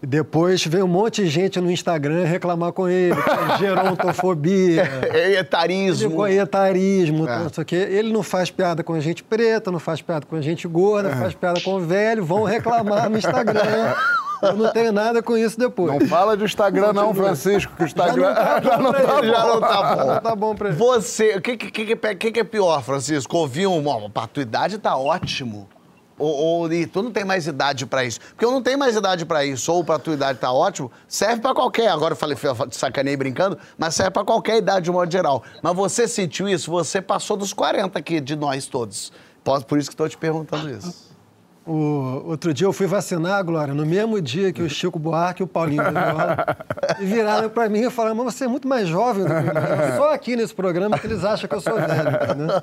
Depois 0.02 0.64
vem 0.64 0.82
um 0.82 0.86
monte 0.86 1.22
de 1.22 1.28
gente 1.28 1.60
no 1.60 1.70
Instagram 1.70 2.24
reclamar 2.24 2.72
com 2.72 2.88
ele, 2.88 3.14
que 3.14 3.30
é 3.54 3.58
gerontofobia, 3.58 4.82
É 5.12 5.32
etarismo. 5.38 6.10
com 6.16 6.26
etarismo, 6.26 7.26
não 7.26 7.48
sei 7.50 7.62
o 7.62 7.66
quê. 7.66 7.76
Ele 7.76 8.12
não 8.12 8.22
faz 8.22 8.50
piada 8.50 8.82
com 8.82 8.94
a 8.94 9.00
gente 9.00 9.22
preta, 9.22 9.70
não 9.70 9.78
faz 9.78 10.00
piada 10.00 10.24
com 10.26 10.36
a 10.36 10.40
gente 10.40 10.66
gorda, 10.66 11.10
faz 11.16 11.34
piada 11.34 11.60
com 11.60 11.74
o 11.74 11.80
velho, 11.80 12.24
vão 12.24 12.44
reclamar 12.44 13.10
no 13.10 13.18
Instagram. 13.18 13.60
Eu 14.42 14.56
não 14.56 14.72
tenho 14.72 14.90
nada 14.90 15.22
com 15.22 15.36
isso 15.36 15.58
depois. 15.58 15.92
Não 16.00 16.08
fala 16.08 16.34
de 16.34 16.44
Instagram, 16.44 16.94
não, 16.94 17.14
Francisco, 17.14 17.74
que 17.76 17.82
o 17.82 17.86
Instagram 17.86 18.32
Já 18.64 18.78
não 18.78 18.90
tá 18.90 18.96
bom 18.96 19.04
pra 19.04 19.18
ele. 19.18 19.30
Já 19.30 19.44
não 19.46 19.60
tá 19.60 19.94
bom. 19.96 20.06
Não 20.14 20.20
tá 20.22 20.34
bom 20.36 20.54
pra 20.54 20.68
ele. 20.70 20.78
Você, 20.78 21.34
o 21.36 21.42
que, 21.42 21.58
que, 21.58 21.70
que, 21.70 22.30
que- 22.30 22.40
é 22.40 22.44
pior, 22.44 22.82
Francisco? 22.82 23.36
Ouvir 23.36 23.66
um. 23.66 23.86
Ó, 23.86 24.08
pra 24.08 24.26
tua 24.26 24.42
idade 24.42 24.78
tá 24.78 24.96
ótimo. 24.96 25.68
Ou, 26.20 26.62
ou 26.62 26.68
tu 26.92 27.02
não 27.02 27.10
tem 27.10 27.24
mais 27.24 27.46
idade 27.46 27.86
pra 27.86 28.04
isso. 28.04 28.20
Porque 28.20 28.44
eu 28.44 28.50
não 28.50 28.62
tenho 28.62 28.78
mais 28.78 28.94
idade 28.94 29.24
pra 29.24 29.44
isso, 29.44 29.72
ou 29.72 29.82
pra 29.82 29.98
tua 29.98 30.14
idade 30.14 30.38
tá 30.38 30.52
ótimo, 30.52 30.92
serve 31.08 31.40
pra 31.40 31.54
qualquer. 31.54 31.88
Agora 31.88 32.12
eu 32.12 32.16
falei, 32.16 32.36
sacanei 32.70 33.16
brincando, 33.16 33.58
mas 33.76 33.94
serve 33.94 34.10
pra 34.10 34.24
qualquer 34.24 34.58
idade 34.58 34.84
de 34.84 34.90
modo 34.90 35.10
geral. 35.10 35.42
Mas 35.62 35.74
você 35.74 36.06
sentiu 36.06 36.48
isso? 36.48 36.70
Você 36.70 37.00
passou 37.00 37.36
dos 37.36 37.52
40 37.52 37.98
aqui, 37.98 38.20
de 38.20 38.36
nós 38.36 38.66
todos. 38.66 39.10
Por 39.66 39.78
isso 39.78 39.90
que 39.90 39.96
tô 39.96 40.08
te 40.08 40.18
perguntando 40.18 40.70
isso. 40.70 41.09
O, 41.66 42.22
outro 42.26 42.54
dia 42.54 42.66
eu 42.66 42.72
fui 42.72 42.86
vacinar, 42.86 43.44
Glória, 43.44 43.74
no 43.74 43.84
mesmo 43.84 44.20
dia 44.20 44.52
que 44.52 44.62
o 44.62 44.68
Chico 44.68 44.98
Buarque 44.98 45.42
e 45.42 45.44
o 45.44 45.46
Paulinho 45.46 45.82
Viola, 45.84 46.56
e 46.98 47.04
viraram 47.04 47.50
pra 47.50 47.68
mim 47.68 47.80
e 47.80 47.90
falaram, 47.90 48.16
mas 48.16 48.34
você 48.34 48.44
é 48.44 48.48
muito 48.48 48.66
mais 48.66 48.88
jovem 48.88 49.24
do 49.24 49.28
que 49.28 49.34
eu. 49.34 49.96
Só 49.96 50.12
aqui 50.14 50.34
nesse 50.36 50.54
programa 50.54 50.98
que 50.98 51.06
eles 51.06 51.22
acham 51.22 51.48
que 51.48 51.54
eu 51.54 51.60
sou 51.60 51.74
velho, 51.74 52.10
entendeu? 52.24 52.62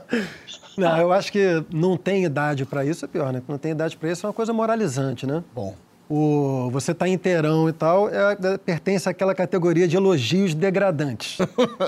Não, 0.78 0.98
eu 0.98 1.14
acho 1.14 1.32
que 1.32 1.64
não 1.72 1.96
tem 1.96 2.26
idade 2.26 2.66
pra 2.66 2.84
isso, 2.84 3.06
é 3.06 3.08
pior, 3.08 3.32
né? 3.32 3.42
Não 3.48 3.58
tem 3.58 3.72
idade 3.72 3.96
pra 3.96 4.12
isso 4.12 4.26
é 4.26 4.28
uma 4.28 4.34
coisa 4.34 4.52
moralizante, 4.52 5.26
né? 5.26 5.44
Bom. 5.56 5.76
O, 6.10 6.70
você 6.72 6.94
tá 6.94 7.08
inteirão 7.08 7.68
e 7.68 7.74
tal, 7.74 8.10
é, 8.10 8.38
é- 8.42 8.58
pertence 8.58 9.08
àquela 9.10 9.36
categoria 9.36 9.88
de 9.88 9.98
elogios 9.98 10.54
degradantes, 10.54 11.38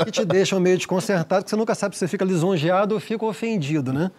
que 0.06 0.12
te 0.12 0.26
deixam 0.26 0.60
meio 0.60 0.76
desconcertado, 0.78 1.44
que 1.44 1.50
você 1.50 1.56
nunca 1.56 1.74
sabe 1.74 1.96
se 1.96 2.00
você 2.00 2.08
fica 2.08 2.26
lisonjeado 2.26 2.94
ou 2.96 3.00
fica 3.00 3.26
ofendido, 3.26 3.94
né? 3.94 4.12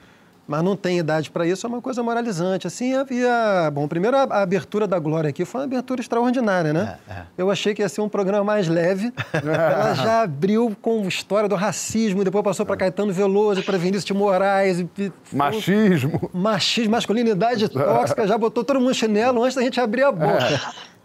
Mas 0.51 0.65
não 0.65 0.75
tem 0.75 0.99
idade 0.99 1.31
para 1.31 1.47
isso, 1.47 1.65
é 1.65 1.69
uma 1.69 1.81
coisa 1.81 2.03
moralizante. 2.03 2.67
Assim, 2.67 2.93
havia. 2.97 3.71
Bom, 3.73 3.87
primeiro 3.87 4.17
a, 4.17 4.23
a 4.23 4.43
abertura 4.43 4.85
da 4.85 4.99
Glória 4.99 5.31
aqui 5.31 5.45
foi 5.45 5.61
uma 5.61 5.65
abertura 5.65 6.01
extraordinária, 6.01 6.73
né? 6.73 6.99
É, 7.09 7.13
é. 7.13 7.23
Eu 7.39 7.53
achei 7.53 7.73
que 7.73 7.83
ia 7.83 7.89
ser 7.89 8.01
um 8.01 8.09
programa 8.09 8.43
mais 8.43 8.67
leve. 8.67 9.13
Ela 9.33 9.95
já 9.95 10.23
abriu 10.23 10.77
com 10.83 11.07
história 11.07 11.49
do 11.49 11.55
racismo, 11.55 12.25
depois 12.25 12.43
passou 12.43 12.67
para 12.67 12.77
Caetano 12.77 13.13
Veloso, 13.13 13.63
para 13.63 13.79
Vinícius 13.79 14.05
de 14.05 14.13
Moraes. 14.13 14.81
E, 14.81 15.13
machismo. 15.33 16.29
Machismo, 16.35 16.91
masculinidade 16.91 17.69
tóxica, 17.69 18.27
já 18.27 18.37
botou 18.37 18.65
todo 18.65 18.81
mundo 18.81 18.93
chinelo 18.93 19.45
antes 19.45 19.55
da 19.55 19.63
gente 19.63 19.81
abrir 19.81 20.03
a 20.03 20.11
boca. 20.11 20.47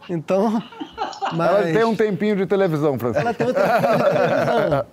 É. 0.09 0.11
Então. 0.11 0.59
Mas... 1.33 1.51
Ela 1.51 1.63
tem 1.71 1.83
um 1.83 1.95
tempinho 1.95 2.35
de 2.35 2.47
televisão, 2.47 2.97
Francisco. 2.97 3.21
Ela 3.21 3.33
tem 3.33 3.45
um 3.45 3.53
tempinho 3.53 3.97
de 3.97 4.11
televisão. 4.11 4.85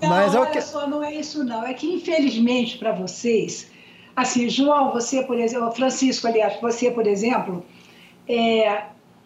Não, 0.00 0.08
Mas 0.08 0.34
é 0.34 0.38
olha 0.38 0.50
que... 0.50 0.62
só, 0.62 0.86
não 0.86 1.02
é 1.02 1.12
isso 1.12 1.42
não. 1.42 1.66
É 1.66 1.74
que, 1.74 1.92
infelizmente, 1.92 2.78
para 2.78 2.92
vocês, 2.92 3.68
assim, 4.14 4.48
João, 4.48 4.92
você, 4.92 5.22
por 5.22 5.38
exemplo, 5.38 5.70
Francisco, 5.72 6.26
aliás, 6.26 6.60
você, 6.60 6.90
por 6.90 7.06
exemplo, 7.06 7.64
é, 8.28 8.84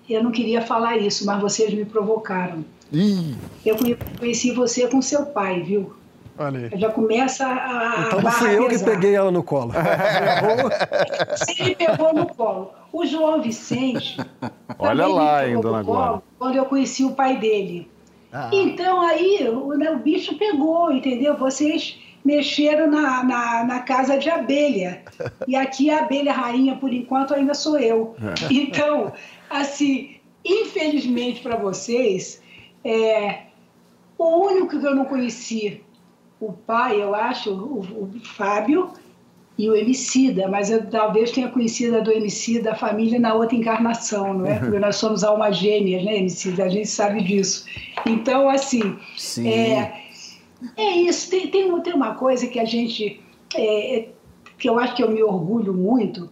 eu 0.09 0.23
não 0.23 0.31
queria 0.31 0.63
falar 0.63 0.97
isso, 0.97 1.25
mas 1.25 1.41
vocês 1.41 1.73
me 1.73 1.85
provocaram. 1.85 2.65
Ih. 2.93 3.35
Eu 3.65 3.77
conheci 4.19 4.53
você 4.53 4.87
com 4.89 5.01
seu 5.03 5.27
pai, 5.27 5.63
viu? 5.63 5.95
Olha 6.39 6.69
aí. 6.73 6.81
Já 6.81 6.91
começa 6.91 7.47
a. 7.47 8.07
Então 8.07 8.21
não 8.21 8.31
fui 8.31 8.59
eu 8.59 8.69
que 8.69 8.79
peguei 8.79 9.15
ela 9.15 9.31
no 9.31 9.43
colo. 9.43 9.73
Ele 11.59 11.77
pegou 11.77 12.13
no 12.13 12.27
colo. 12.27 12.73
O 12.93 13.07
João 13.07 13.41
Vicente. 13.41 14.17
Olha 14.79 15.07
lá 15.07 15.39
ainda 15.39 15.71
na 15.71 15.85
colo 15.85 16.23
Quando 16.39 16.57
eu 16.57 16.65
conheci 16.65 17.05
o 17.05 17.13
pai 17.13 17.39
dele. 17.39 17.91
Ah. 18.33 18.51
Então 18.53 19.01
aí 19.01 19.49
o, 19.49 19.75
né, 19.75 19.91
o 19.91 19.99
bicho 19.99 20.37
pegou, 20.37 20.93
entendeu? 20.93 21.37
Vocês 21.37 22.01
mexeram 22.25 22.91
na, 22.91 23.23
na, 23.23 23.65
na, 23.65 23.81
casa 23.81 24.17
de 24.17 24.31
abelha. 24.31 25.03
E 25.47 25.55
aqui 25.55 25.91
a 25.91 26.01
abelha 26.01 26.33
rainha, 26.33 26.77
por 26.77 26.93
enquanto, 26.93 27.35
ainda 27.35 27.55
sou 27.55 27.79
eu. 27.79 28.17
Então, 28.51 29.13
assim, 29.51 30.17
infelizmente 30.45 31.43
para 31.43 31.57
vocês, 31.57 32.43
é, 32.83 33.43
o 34.17 34.47
único 34.47 34.79
que 34.81 34.87
eu 34.87 34.95
não 34.95 35.05
conheci, 35.05 35.83
o 36.41 36.53
pai, 36.53 37.01
eu 37.03 37.15
acho, 37.15 37.51
o, 37.53 37.81
o 37.81 38.21
Fábio, 38.23 38.93
e 39.57 39.71
o 39.71 39.77
Emicida, 39.77 40.49
mas 40.49 40.69
eu 40.69 40.85
talvez 40.87 41.31
tenha 41.31 41.49
conhecido 41.49 41.99
a 41.99 42.01
do 42.01 42.11
Emicida, 42.11 42.73
a 42.73 42.75
família, 42.75 43.21
na 43.21 43.35
outra 43.35 43.55
encarnação, 43.55 44.35
não 44.35 44.47
é? 44.47 44.59
Porque 44.59 44.79
nós 44.79 44.97
somos 44.97 45.23
almas 45.23 45.57
gêmeas, 45.57 46.05
né, 46.05 46.19
Emicida? 46.19 46.65
A 46.65 46.69
gente 46.69 46.89
sabe 46.89 47.23
disso. 47.23 47.65
Então, 48.05 48.49
assim, 48.49 48.97
é, 49.47 49.93
é, 50.77 50.97
isso. 50.97 51.31
Tem, 51.31 51.49
tem, 51.49 51.81
tem, 51.81 51.95
uma 51.95 52.15
coisa 52.15 52.47
que 52.47 52.59
a 52.59 52.65
gente, 52.65 53.21
é, 53.55 53.99
é, 53.99 54.09
que 54.59 54.69
eu 54.69 54.79
acho 54.79 54.95
que 54.95 55.03
eu 55.03 55.11
me 55.11 55.23
orgulho 55.23 55.73
muito, 55.73 56.31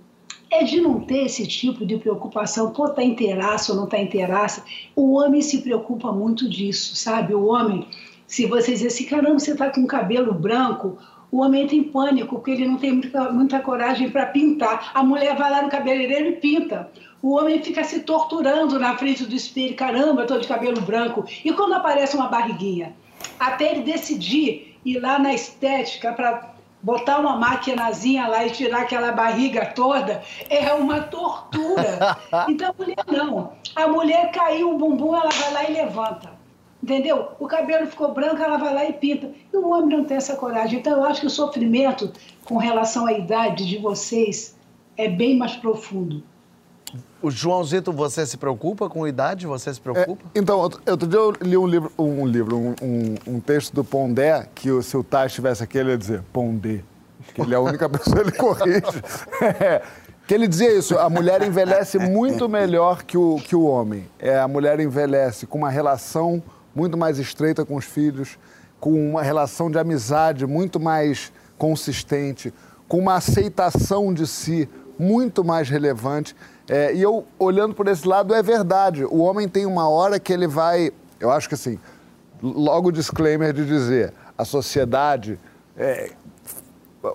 é 0.51 0.65
de 0.65 0.81
não 0.81 1.01
ter 1.01 1.25
esse 1.25 1.47
tipo 1.47 1.87
de 1.87 1.97
preocupação, 1.97 2.73
pô, 2.73 2.89
tá 2.89 3.03
inteiraço 3.03 3.73
ou 3.73 3.79
não 3.79 3.87
tá 3.87 3.99
inteiraça. 3.99 4.65
O 4.95 5.15
homem 5.15 5.41
se 5.41 5.63
preocupa 5.63 6.13
muito 6.13 6.49
disso, 6.49 6.95
sabe? 6.95 7.35
O 7.35 7.47
homem, 7.47 7.87
se 8.27 8.47
você 8.47 8.73
dizer 8.73 8.89
assim, 8.89 9.05
caramba, 9.05 9.39
você 9.39 9.55
tá 9.57 9.71
com 9.71 9.87
cabelo 9.87 10.35
branco 10.35 10.99
o 11.33 11.39
homem 11.39 11.63
entra 11.63 11.75
em 11.75 11.85
pânico, 11.85 12.37
porque 12.37 12.51
ele 12.51 12.67
não 12.67 12.77
tem 12.77 12.93
muita, 12.93 13.33
muita 13.33 13.59
coragem 13.59 14.11
para 14.11 14.27
pintar. 14.27 14.91
A 14.93 15.03
mulher 15.03 15.35
vai 15.35 15.51
lá 15.51 15.63
no 15.63 15.71
cabeleireiro 15.71 16.29
e 16.29 16.33
pinta. 16.33 16.91
O 17.23 17.37
homem 17.37 17.63
fica 17.63 17.85
se 17.85 18.01
torturando 18.01 18.81
na 18.81 18.97
frente 18.97 19.25
do 19.25 19.35
espelho, 19.35 19.77
caramba, 19.77 20.23
estou 20.23 20.41
de 20.41 20.49
cabelo 20.49 20.81
branco. 20.81 21.25
E 21.45 21.53
quando 21.53 21.75
aparece 21.75 22.17
uma 22.17 22.27
barriguinha? 22.27 22.97
Até 23.39 23.71
ele 23.71 23.83
decidir 23.83 24.77
ir 24.85 24.99
lá 24.99 25.21
na 25.21 25.33
estética 25.33 26.13
para 26.13 26.53
botar 26.83 27.21
uma 27.21 27.37
maquinazinha 27.37 28.27
lá 28.27 28.45
e 28.45 28.51
tirar 28.51 28.83
aquela 28.83 29.13
barriga 29.13 29.67
toda, 29.67 30.21
é 30.51 30.73
uma 30.75 31.01
tortura. 31.01 32.19
Então 32.49 32.71
a 32.71 32.75
mulher 32.77 33.05
não. 33.07 33.53
A 33.77 33.87
mulher 33.87 34.33
caiu 34.33 34.75
o 34.75 34.79
bumbum, 34.79 35.15
ela 35.15 35.31
vai 35.31 35.53
lá 35.53 35.71
e 35.71 35.73
levanta. 35.73 36.33
Entendeu? 36.83 37.29
O 37.39 37.47
cabelo 37.47 37.87
ficou 37.87 38.13
branco, 38.13 38.43
ela 38.43 38.57
vai 38.57 38.75
lá 38.75 38.85
e 38.85 38.93
pinta. 38.95 39.31
E 39.53 39.57
o 39.57 39.69
homem 39.69 39.97
não 39.97 40.05
tem 40.05 40.17
essa 40.17 40.35
coragem. 40.35 40.81
Então, 40.81 40.97
eu 40.97 41.05
acho 41.05 41.21
que 41.21 41.27
o 41.29 41.31
sofrimento 41.31 42.13
com 42.45 42.57
relação 42.57 43.07
à 43.07 43.13
idade 43.13 43.65
de 43.65 43.79
vocês 43.79 44.59
é 44.97 45.09
bem 45.09 45.37
mais 45.37 45.55
profundo. 45.55 46.25
O 47.23 47.31
Joãozito, 47.31 47.93
você 47.93 48.27
se 48.27 48.37
preocupa 48.37 48.91
com 48.91 49.07
idade? 49.07 49.47
Você 49.47 49.73
se 49.73 49.81
preocupa? 49.81 50.25
É, 50.35 50.39
então, 50.39 50.59
outro 50.59 51.07
dia 51.07 51.19
eu 51.19 51.33
li 51.41 51.57
um 51.57 51.67
livro, 51.67 51.93
um, 51.97 52.27
livro, 52.27 52.57
um, 52.57 52.75
um, 52.83 53.35
um 53.35 53.41
texto 53.41 53.73
do 53.73 53.85
Pondé, 53.85 54.49
que 54.55 54.83
se 54.83 54.97
o 54.97 55.05
Tais 55.05 55.31
estivesse 55.31 55.63
aqui, 55.63 55.79
ele 55.79 55.91
ia 55.91 55.99
dizer 55.99 56.23
Pondé. 56.33 56.81
Que 57.33 57.41
ele 57.41 57.55
é 57.55 57.57
a 57.57 57.61
única 57.61 57.89
pessoa 57.91 58.17
que 58.17 58.23
ele 58.23 58.33
corrige. 58.33 59.03
É, 59.61 59.83
que 60.27 60.35
ele 60.35 60.49
dizia 60.49 60.77
isso, 60.77 60.99
a 60.99 61.09
mulher 61.09 61.43
envelhece 61.43 61.99
muito 61.99 62.49
melhor 62.49 63.05
que 63.05 63.17
o, 63.17 63.37
que 63.37 63.55
o 63.55 63.65
homem. 63.65 64.05
É, 64.19 64.39
a 64.39 64.49
mulher 64.49 64.81
envelhece 64.81 65.47
com 65.47 65.59
uma 65.59 65.71
relação 65.71 66.43
muito 66.75 66.97
mais 66.97 67.19
estreita 67.19 67.65
com 67.65 67.77
os 67.77 67.85
filhos, 67.85 68.37
com 68.81 69.11
uma 69.11 69.23
relação 69.23 69.71
de 69.71 69.79
amizade 69.79 70.45
muito 70.45 70.81
mais 70.81 71.33
consistente, 71.57 72.53
com 72.89 72.99
uma 72.99 73.15
aceitação 73.15 74.13
de 74.13 74.27
si 74.27 74.69
muito 74.99 75.45
mais 75.45 75.69
relevante. 75.69 76.35
É, 76.73 76.95
e 76.95 77.03
eu, 77.03 77.27
olhando 77.39 77.75
por 77.75 77.87
esse 77.87 78.09
lado, 78.09 78.35
é 78.35 78.43
verdade. 78.43 79.05
O 79.05 79.19
homem 79.19 79.47
tem 79.47 79.67
uma 79.67 79.91
hora 79.91 80.19
que 80.19 80.33
ele 80.33 80.47
vai. 80.47 80.91
Eu 81.21 81.31
acho 81.31 81.47
que 81.47 81.55
assim, 81.55 81.79
logo 82.43 82.89
o 82.89 82.93
disclaimer 82.93 83.53
de 83.53 83.67
dizer: 83.67 84.15
a 84.39 84.43
sociedade 84.43 85.39
é, 85.77 86.13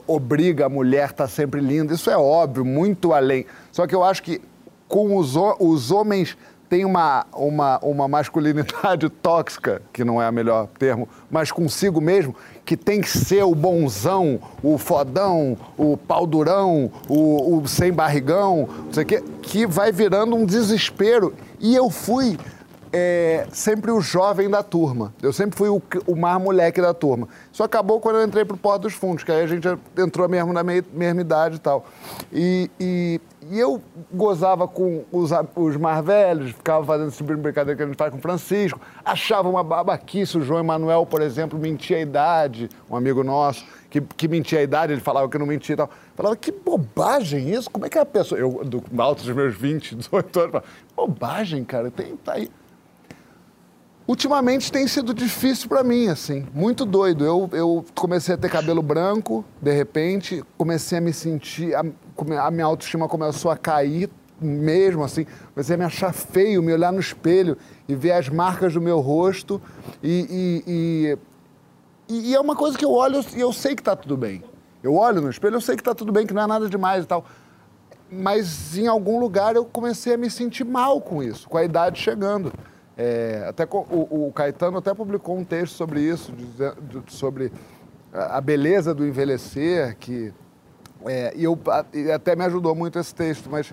obriga 0.06 0.68
a 0.68 0.70
mulher 0.70 1.06
a 1.06 1.06
estar 1.08 1.28
sempre 1.28 1.60
linda. 1.60 1.92
Isso 1.92 2.12
é 2.12 2.16
óbvio, 2.16 2.64
muito 2.64 3.14
além. 3.14 3.48
Só 3.72 3.88
que 3.88 3.96
eu 3.96 4.04
acho 4.04 4.22
que 4.22 4.40
com 4.88 5.18
os, 5.18 5.34
os 5.60 5.90
homens 5.90 6.38
tem 6.70 6.86
uma, 6.86 7.26
uma, 7.34 7.80
uma 7.80 8.08
masculinidade 8.08 9.10
tóxica, 9.22 9.82
que 9.94 10.04
não 10.04 10.22
é 10.22 10.30
o 10.30 10.34
melhor 10.34 10.68
termo, 10.80 11.08
mas 11.30 11.52
consigo 11.52 12.02
mesmo, 12.02 12.36
que 12.66 12.76
tem 12.76 13.02
que 13.02 13.10
ser 13.10 13.44
o 13.44 13.56
bonzão, 13.56 14.40
o 14.62 14.78
fodão, 14.78 15.58
o 15.78 15.96
pau 15.96 16.28
durão, 16.28 16.92
o, 17.08 17.58
o 17.58 17.68
sem 17.68 17.92
barrigão, 17.92 18.68
não 18.86 18.94
sei 18.94 19.04
o 19.04 19.06
quê, 19.06 19.24
que 19.42 19.66
vai 19.66 19.92
virando 19.92 20.36
um 20.36 20.46
desespero. 20.46 21.34
E 21.60 21.76
eu 21.76 21.90
fui 21.90 22.38
é, 22.92 23.48
sempre 23.52 23.92
o 23.92 24.02
jovem 24.02 24.50
da 24.50 24.64
turma. 24.64 25.14
Eu 25.22 25.34
sempre 25.34 25.58
fui 25.58 25.70
o, 25.70 25.82
o 26.06 26.16
mais 26.16 26.42
moleque 26.42 26.82
da 26.82 26.94
turma. 26.94 27.28
Isso 27.52 27.64
acabou 27.64 28.00
quando 28.00 28.18
eu 28.18 28.26
entrei 28.26 28.46
pro 28.46 28.58
Porto 28.58 28.84
dos 28.84 28.94
Fundos, 28.94 29.24
que 29.24 29.32
aí 29.32 29.42
a 29.42 29.48
gente 29.48 29.68
entrou 29.98 30.28
mesmo 30.30 30.54
na 30.54 30.64
mesma 30.64 31.22
idade 31.22 31.56
e 31.58 31.60
tal. 31.60 31.86
E, 32.32 32.70
e, 32.80 33.22
e 33.50 33.60
eu 33.60 33.82
gozava 34.12 34.68
com 34.68 35.06
os, 35.12 35.32
os 35.56 35.78
mais 35.78 36.04
velhos, 36.04 36.52
ficava 36.52 36.86
fazendo 36.86 37.08
esse 37.08 37.18
tipo 37.18 37.34
de 37.34 37.42
brincadeira 37.42 37.78
que 37.78 37.84
a 37.84 37.86
gente 37.86 37.98
faz 37.98 38.12
com 38.12 38.18
o 38.18 38.22
Francisco, 38.22 38.80
achava 39.06 39.48
uma 39.48 39.64
babaquice, 39.64 40.38
o 40.38 40.42
João 40.42 40.60
Emanuel, 40.60 41.06
por 41.06 41.22
exemplo, 41.22 41.58
mentia 41.58 41.98
a 41.98 42.02
idade, 42.02 42.70
um 42.90 42.96
amigo 42.96 43.24
nosso, 43.24 43.66
que, 43.90 44.02
que 44.02 44.28
mentia 44.28 44.60
a 44.60 44.64
idade, 44.64 44.94
ele 44.94 45.02
falava 45.02 45.30
que 45.30 45.38
não 45.38 45.46
mentia 45.46 45.74
e 45.74 45.78
tal. 45.78 45.90
Falava, 46.16 46.36
que 46.36 46.52
bobagem 46.52 47.54
isso, 47.54 47.70
como 47.70 47.86
é 47.86 47.90
que 47.90 47.98
é 47.98 48.02
a 48.02 48.06
pessoa... 48.06 48.40
Eu, 48.40 48.62
do 48.64 48.84
alto 49.02 49.24
dos 49.24 49.34
meus 49.34 49.56
20, 49.56 49.96
18 49.96 50.40
anos, 50.40 50.52
falava, 50.52 50.70
bobagem, 50.96 51.64
cara, 51.64 51.90
tem, 51.90 52.16
tá 52.18 52.34
aí... 52.34 52.50
Ultimamente 54.08 54.72
tem 54.72 54.88
sido 54.88 55.14
difícil 55.14 55.68
para 55.68 55.84
mim, 55.84 56.08
assim, 56.08 56.48
muito 56.54 56.86
doido. 56.86 57.26
Eu, 57.26 57.50
eu 57.52 57.86
comecei 57.94 58.36
a 58.36 58.38
ter 58.38 58.50
cabelo 58.50 58.82
branco, 58.82 59.44
de 59.62 59.74
repente, 59.74 60.42
comecei 60.58 61.00
a 61.00 61.02
me 61.02 61.12
sentir, 61.12 61.76
a, 61.76 61.82
a 61.82 62.52
minha 62.52 62.66
autoestima 62.66 63.10
começou 63.10 63.52
a 63.52 63.58
cair 63.58 64.10
mesmo, 64.40 65.04
assim, 65.04 65.26
comecei 65.54 65.76
a 65.76 65.78
me 65.78 65.84
achar 65.84 66.14
feio, 66.14 66.64
me 66.64 66.72
olhar 66.72 66.94
no 66.94 67.02
espelho 67.02 67.58
e 67.86 67.96
ver 67.96 68.14
as 68.14 68.30
marcas 68.30 68.74
do 68.74 68.80
meu 68.80 69.00
rosto 69.00 69.62
e, 70.02 70.64
e, 70.66 71.18
e, 72.08 72.30
e 72.30 72.36
é 72.36 72.40
uma 72.40 72.56
coisa 72.56 72.78
que 72.78 72.86
eu 72.86 72.94
olho 72.94 73.20
e 73.36 73.42
eu 73.42 73.52
sei 73.52 73.76
que 73.76 73.82
está 73.82 73.96
tudo 73.96 74.16
bem. 74.16 74.42
Eu 74.82 74.96
olho 74.96 75.20
no 75.20 75.30
espelho, 75.30 75.56
eu 75.56 75.62
sei 75.62 75.76
que 75.76 75.82
está 75.82 75.94
tudo 75.94 76.14
bem, 76.14 76.26
que 76.26 76.34
não 76.34 76.44
é 76.44 76.48
nada 76.48 76.70
demais 76.70 77.04
e 77.04 77.08
tal. 77.08 77.26
Mas 78.10 78.78
em 78.78 78.88
algum 78.88 79.20
lugar 79.20 79.56
eu 79.58 79.66
comecei 79.66 80.14
a 80.14 80.18
me 80.18 80.30
sentir 80.30 80.64
mal 80.64 81.02
com 81.02 81.22
isso, 81.22 81.50
com 81.50 81.58
a 81.58 81.64
idade 81.64 82.00
chegando. 82.00 82.54
É, 82.98 83.46
até 83.48 83.64
o, 83.72 84.28
o, 84.28 84.32
Caetano 84.34 84.80
até 84.80 84.92
publicou 84.92 85.38
um 85.38 85.44
texto 85.44 85.76
sobre 85.76 86.02
isso, 86.02 86.34
sobre 87.08 87.52
a 88.12 88.42
beleza 88.42 88.94
do 88.94 89.06
envelhecer, 89.06 89.96
que 90.00 90.34
é, 91.06 91.32
e, 91.36 91.44
eu, 91.44 91.60
até 92.14 92.36
me 92.36 92.44
ajudou 92.46 92.74
muito 92.74 92.98
esse 92.98 93.14
texto, 93.14 93.50
mas 93.52 93.72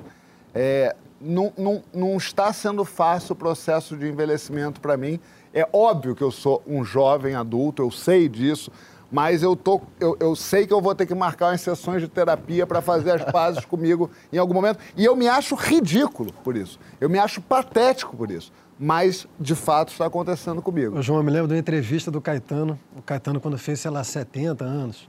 é, 0.55 0.95
não, 1.19 1.51
não, 1.57 1.83
não 1.93 2.17
está 2.17 2.53
sendo 2.53 2.85
fácil 2.85 3.33
o 3.33 3.37
processo 3.37 3.97
de 3.97 4.07
envelhecimento 4.07 4.79
para 4.81 4.97
mim. 4.97 5.19
É 5.55 5.67
óbvio 5.73 6.15
que 6.15 6.23
eu 6.23 6.31
sou 6.31 6.63
um 6.67 6.85
jovem 6.85 7.35
adulto, 7.35 7.83
eu 7.83 7.91
sei 7.91 8.29
disso, 8.29 8.71
mas 9.15 9.45
eu, 9.45 9.55
tô, 9.55 9.81
eu, 10.01 10.17
eu 10.19 10.35
sei 10.35 10.67
que 10.67 10.73
eu 10.73 10.81
vou 10.81 10.93
ter 10.93 11.07
que 11.07 11.15
marcar 11.15 11.53
umas 11.53 11.61
sessões 11.61 12.03
de 12.03 12.09
terapia 12.09 12.67
para 12.67 12.83
fazer 12.83 13.13
as 13.13 13.25
pazes 13.31 13.63
comigo 13.65 14.11
em 14.33 14.39
algum 14.39 14.53
momento. 14.53 14.81
E 14.97 15.05
eu 15.05 15.15
me 15.15 15.29
acho 15.29 15.55
ridículo 15.55 16.33
por 16.43 16.57
isso. 16.57 16.81
Eu 17.01 17.09
me 17.09 17.17
acho 17.17 17.41
patético 17.41 18.17
por 18.17 18.29
isso 18.29 18.53
mas 18.77 19.25
de 19.39 19.55
fato 19.55 19.93
está 19.93 20.07
acontecendo 20.07 20.61
comigo. 20.61 21.01
João, 21.01 21.21
eu 21.21 21.23
me 21.23 21.31
lembro 21.31 21.47
de 21.47 21.55
uma 21.55 21.61
entrevista 21.61 22.11
do 22.11 22.21
Caetano, 22.21 22.77
o 22.97 23.03
Caetano 23.03 23.41
quando 23.41 23.57
fez, 23.57 23.79
sei 23.79 23.89
lá, 23.89 24.03
70 24.03 24.65
anos. 24.65 25.09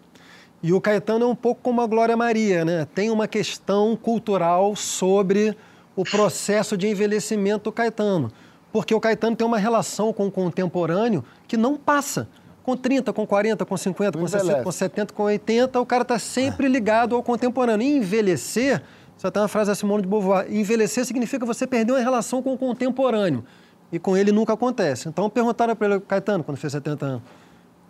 E 0.62 0.72
o 0.72 0.80
Caetano 0.80 1.26
é 1.26 1.28
um 1.28 1.36
pouco 1.36 1.62
como 1.64 1.82
a 1.82 1.88
Glória 1.88 2.16
Maria, 2.16 2.64
né? 2.64 2.88
Tem 2.94 3.10
uma 3.10 3.28
questão 3.28 3.98
cultural 3.98 4.76
sobre 4.76 5.58
o 5.96 6.04
processo 6.04 6.78
de 6.78 6.88
envelhecimento 6.88 7.64
do 7.64 7.72
Caetano. 7.72 8.32
Porque 8.72 8.94
o 8.94 9.00
Caetano 9.00 9.36
tem 9.36 9.48
uma 9.48 9.58
relação 9.58 10.14
com 10.14 10.28
o 10.28 10.32
contemporâneo 10.32 11.26
que 11.48 11.58
não 11.58 11.76
passa. 11.76 12.30
Com 12.66 12.76
30, 12.76 13.14
com 13.14 13.28
40, 13.28 13.64
com 13.64 13.78
50, 13.78 14.14
com 14.14 14.20
Não 14.22 14.28
60, 14.28 14.44
envelhece. 14.44 14.64
com 14.64 14.72
70, 14.72 15.14
com 15.14 15.24
80, 15.24 15.80
o 15.80 15.86
cara 15.86 16.02
está 16.02 16.18
sempre 16.18 16.68
ligado 16.68 17.16
ao 17.16 17.22
contemporâneo. 17.22 17.86
E 17.86 17.98
envelhecer, 17.98 18.82
você 19.16 19.30
tem 19.30 19.40
uma 19.40 19.48
frase 19.48 19.70
da 19.70 19.76
Simone 19.76 20.02
de 20.02 20.10
Beauvoir, 20.10 20.52
envelhecer 20.52 21.06
significa 21.06 21.46
você 21.46 21.68
perder 21.68 21.92
uma 21.92 22.00
relação 22.00 22.42
com 22.42 22.54
o 22.54 22.58
contemporâneo. 22.58 23.46
E 23.92 24.00
com 24.00 24.18
ele 24.18 24.32
nunca 24.32 24.54
acontece. 24.54 25.08
Então 25.08 25.30
perguntaram 25.30 25.76
para 25.76 25.88
ele, 25.88 26.00
Caetano, 26.00 26.44
quando 26.44 26.58
fez 26.58 26.74
70 26.74 27.06
anos, 27.06 27.22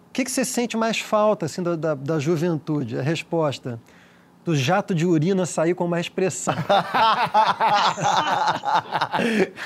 o 0.09 0.11
que, 0.11 0.25
que 0.25 0.31
você 0.31 0.43
sente 0.43 0.75
mais 0.75 0.99
falta 0.99 1.45
assim, 1.45 1.63
da, 1.63 1.77
da, 1.77 1.95
da 1.95 2.19
juventude? 2.19 2.99
A 2.99 3.01
resposta, 3.01 3.79
do 4.45 4.55
jato 4.55 4.93
de 4.93 5.05
urina 5.07 5.43
sair 5.47 5.73
com 5.73 5.87
mais 5.87 6.07
pressão. 6.07 6.53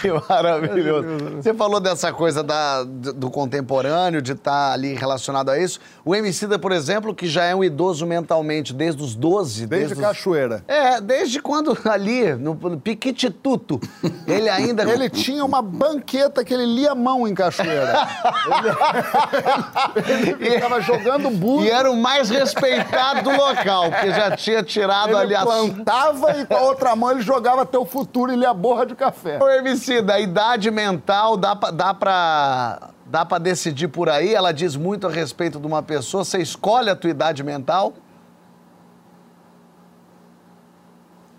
que 0.02 0.10
maravilhoso. 0.30 1.08
Você 1.36 1.54
falou 1.54 1.82
dessa 1.82 2.14
coisa 2.14 2.42
da- 2.42 2.84
do 2.84 3.30
contemporâneo, 3.30 4.22
de 4.22 4.32
estar 4.32 4.72
ali 4.72 4.94
relacionado 4.94 5.50
a 5.50 5.60
isso. 5.60 5.82
O 6.06 6.16
Emicida, 6.16 6.58
por 6.58 6.72
exemplo, 6.72 7.14
que 7.14 7.28
já 7.28 7.44
é 7.44 7.54
um 7.54 7.62
idoso 7.62 8.06
mentalmente 8.06 8.74
desde 8.74 9.04
os 9.04 9.16
12. 9.16 9.68
Desde 9.68 9.96
os- 9.96 10.00
Cachoeira. 10.00 10.64
É, 10.66 11.02
desde 11.02 11.42
quando 11.42 11.78
ali, 11.84 12.34
no, 12.36 12.56
Piquitituto, 12.80 13.82
ele 14.26 14.48
ainda... 14.50 14.84
Ele 14.90 15.10
tinha 15.10 15.44
uma 15.44 15.62
banqueta 15.62 16.44
que 16.46 16.54
ele 16.54 16.66
lia 16.66 16.92
a 16.92 16.96
mão 16.96 17.28
em 17.28 17.36
Cachoeira. 17.36 18.08
ele, 20.08 20.30
ele 20.40 20.52
ficava 20.52 20.80
jogando 20.82 21.30
burro. 21.32 21.66
E 21.66 21.70
era 21.70 21.92
o 21.92 21.98
mais 21.98 22.30
respeitado 22.30 23.24
do 23.24 23.32
local, 23.32 23.92
porque 23.92 24.12
já 24.12 24.36
tinha 24.38 24.64
tirado 24.70 25.18
ali 25.18 25.34
Ele 25.34 25.36
a... 25.36 25.44
plantava 25.44 26.38
e 26.38 26.46
com 26.46 26.54
a 26.54 26.62
outra 26.62 26.96
mão 26.96 27.12
ele 27.12 27.22
jogava 27.22 27.64
até 27.64 27.78
o 27.78 27.86
futuro 27.86 28.32
e 28.32 28.36
lia 28.36 28.52
a 28.52 28.54
borra 28.54 28.86
de 28.86 28.96
café. 28.96 29.40
Ô, 29.42 29.50
Emicida, 29.50 30.14
a 30.14 30.20
idade 30.20 30.72
mental 30.72 31.36
dá 31.36 31.56
pra, 31.56 31.72
dá 31.72 31.94
pra... 31.94 32.90
Dá 33.06 33.26
pra 33.26 33.40
decidir 33.40 33.88
por 33.88 34.08
aí? 34.08 34.36
Ela 34.36 34.52
diz 34.52 34.76
muito 34.76 35.08
a 35.08 35.10
respeito 35.10 35.60
de 35.60 35.66
uma 35.66 35.82
pessoa. 35.82 36.24
Você 36.24 36.38
escolhe 36.38 36.92
a 36.92 36.96
tua 36.96 37.10
idade 37.10 37.44
mental? 37.44 37.94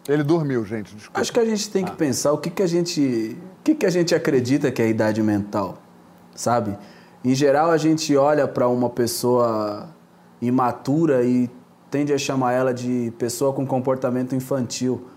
Ele 0.09 0.25
dormiu, 0.25 0.65
gente, 0.65 0.93
desculpa. 0.97 1.21
Acho 1.21 1.33
que 1.33 1.39
a 1.39 1.45
gente 1.45 1.71
tem 1.71 1.85
que 1.85 1.93
pensar 1.93 2.33
o 2.33 2.39
que, 2.39 2.51
que 2.51 2.61
a 2.61 2.67
gente. 2.67 3.39
O 3.61 3.63
que, 3.63 3.77
que 3.77 3.87
a 3.87 3.91
gente 3.91 4.13
acredita 4.17 4.73
que 4.73 4.83
é 4.83 4.87
a 4.87 4.89
idade 4.89 5.23
mental, 5.23 5.79
sabe? 6.35 6.77
Em 7.25 7.37
geral, 7.37 7.71
a 7.71 7.77
gente 7.77 8.17
olha 8.17 8.49
para 8.49 8.67
uma 8.67 8.91
pessoa 8.91 9.89
imatura 10.43 11.23
e 11.23 11.49
tende 11.91 12.13
a 12.13 12.19
chamar 12.19 12.53
ela 12.53 12.73
de 12.73 13.13
pessoa 13.19 13.53
com 13.53 13.67
comportamento 13.67 14.35
infantil. 14.35 15.09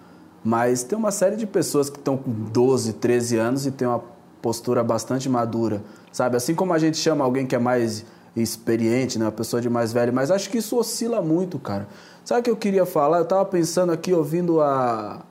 Mas 0.44 0.84
tem 0.84 0.98
uma 0.98 1.12
série 1.12 1.36
de 1.36 1.48
pessoas 1.48 1.90
que 1.90 1.98
estão 1.98 2.18
com 2.18 2.32
12, 2.32 2.94
13 2.94 3.38
anos 3.38 3.66
e 3.66 3.72
tem 3.72 3.88
uma 3.88 4.04
postura 4.42 4.84
bastante 4.84 5.30
madura, 5.30 5.82
sabe? 6.12 6.36
Assim 6.36 6.54
como 6.54 6.74
a 6.74 6.80
gente 6.80 6.98
chama 6.98 7.24
alguém 7.24 7.46
que 7.46 7.56
é 7.56 7.60
mais 7.60 8.06
experiente, 8.36 9.18
né? 9.18 9.26
Uma 9.26 9.32
pessoa 9.32 9.62
de 9.62 9.70
mais 9.70 9.94
velho, 9.94 10.12
mas 10.12 10.32
acho 10.32 10.50
que 10.50 10.58
isso 10.58 10.78
oscila 10.78 11.22
muito, 11.22 11.58
cara. 11.58 11.88
Sabe 12.26 12.42
o 12.42 12.44
que 12.44 12.50
eu 12.50 12.58
queria 12.58 12.86
falar? 12.86 13.20
Eu 13.20 13.26
tava 13.26 13.46
pensando 13.46 13.92
aqui, 13.94 14.14
ouvindo 14.14 14.60
a, 14.60 15.22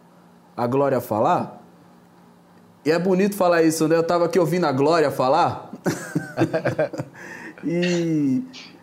a 0.56 0.66
Glória 0.66 1.00
falar. 1.00 1.62
E 2.84 2.90
é 2.90 2.98
bonito 2.98 3.36
falar 3.36 3.62
isso, 3.62 3.86
né? 3.86 3.96
Eu 3.96 4.02
tava 4.02 4.24
aqui 4.24 4.38
ouvindo 4.38 4.66
a 4.66 4.72
Glória 4.72 5.10
falar. 5.10 5.70
e 7.64 8.42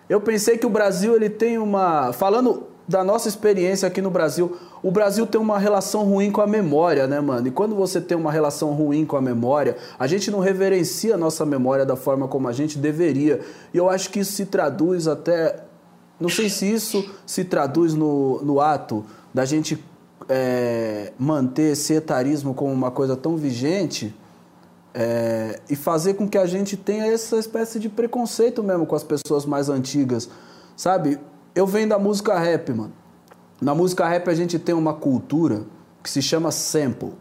eu 0.10 0.20
pensei 0.20 0.58
que 0.58 0.66
o 0.66 0.70
Brasil 0.70 1.16
ele 1.16 1.30
tem 1.30 1.60
uma. 1.60 2.12
Falando 2.12 2.64
da 2.88 3.04
nossa 3.04 3.30
experiência 3.30 3.88
aqui 3.88 4.02
no 4.02 4.10
Brasil, 4.10 4.58
o 4.82 4.90
Brasil 4.90 5.28
tem 5.28 5.40
uma 5.40 5.60
relação 5.60 6.04
ruim 6.04 6.32
com 6.32 6.42
a 6.42 6.48
memória, 6.48 7.06
né, 7.06 7.22
mano? 7.22 7.48
E 7.48 7.52
quando 7.52 7.76
você 7.76 8.02
tem 8.02 8.18
uma 8.18 8.32
relação 8.32 8.74
ruim 8.74 9.06
com 9.06 9.16
a 9.16 9.22
memória, 9.22 9.78
a 10.00 10.08
gente 10.08 10.32
não 10.32 10.40
reverencia 10.40 11.14
a 11.14 11.18
nossa 11.18 11.46
memória 11.46 11.86
da 11.86 11.96
forma 11.96 12.28
como 12.28 12.48
a 12.48 12.52
gente 12.52 12.80
deveria. 12.80 13.42
E 13.72 13.78
eu 13.78 13.88
acho 13.88 14.10
que 14.10 14.20
isso 14.22 14.32
se 14.32 14.48
traduz 14.48 15.08
até. 15.08 15.64
Não 16.20 16.30
sei 16.30 16.50
se 16.50 16.66
isso 16.66 17.08
se 17.28 17.46
traduz 17.46 17.94
no, 17.94 18.42
no 18.44 18.60
ato 18.60 19.06
da 19.32 19.46
gente 19.46 19.78
é, 20.28 21.14
manter 21.20 21.74
esse 21.74 21.94
etarismo 21.94 22.56
como 22.56 22.74
uma 22.74 22.90
coisa 22.90 23.16
tão 23.16 23.38
vigente 23.38 24.14
é, 24.94 25.60
e 25.70 25.76
fazer 25.76 26.16
com 26.16 26.28
que 26.28 26.38
a 26.38 26.46
gente 26.46 26.76
tenha 26.76 27.06
essa 27.06 27.38
espécie 27.38 27.80
de 27.80 27.90
preconceito 27.90 28.64
mesmo 28.64 28.86
com 28.86 28.96
as 28.96 29.04
pessoas 29.04 29.46
mais 29.46 29.70
antigas, 29.70 30.30
sabe? 30.76 31.20
Eu 31.54 31.68
venho 31.68 31.90
da 31.90 32.00
música 32.00 32.38
rap, 32.38 32.72
mano. 32.74 32.94
Na 33.62 33.76
música 33.76 34.08
rap 34.08 34.30
a 34.30 34.34
gente 34.34 34.58
tem 34.58 34.74
uma 34.74 34.94
cultura 34.94 35.64
que 36.02 36.10
se 36.10 36.22
chama 36.22 36.52
sample. 36.52 37.14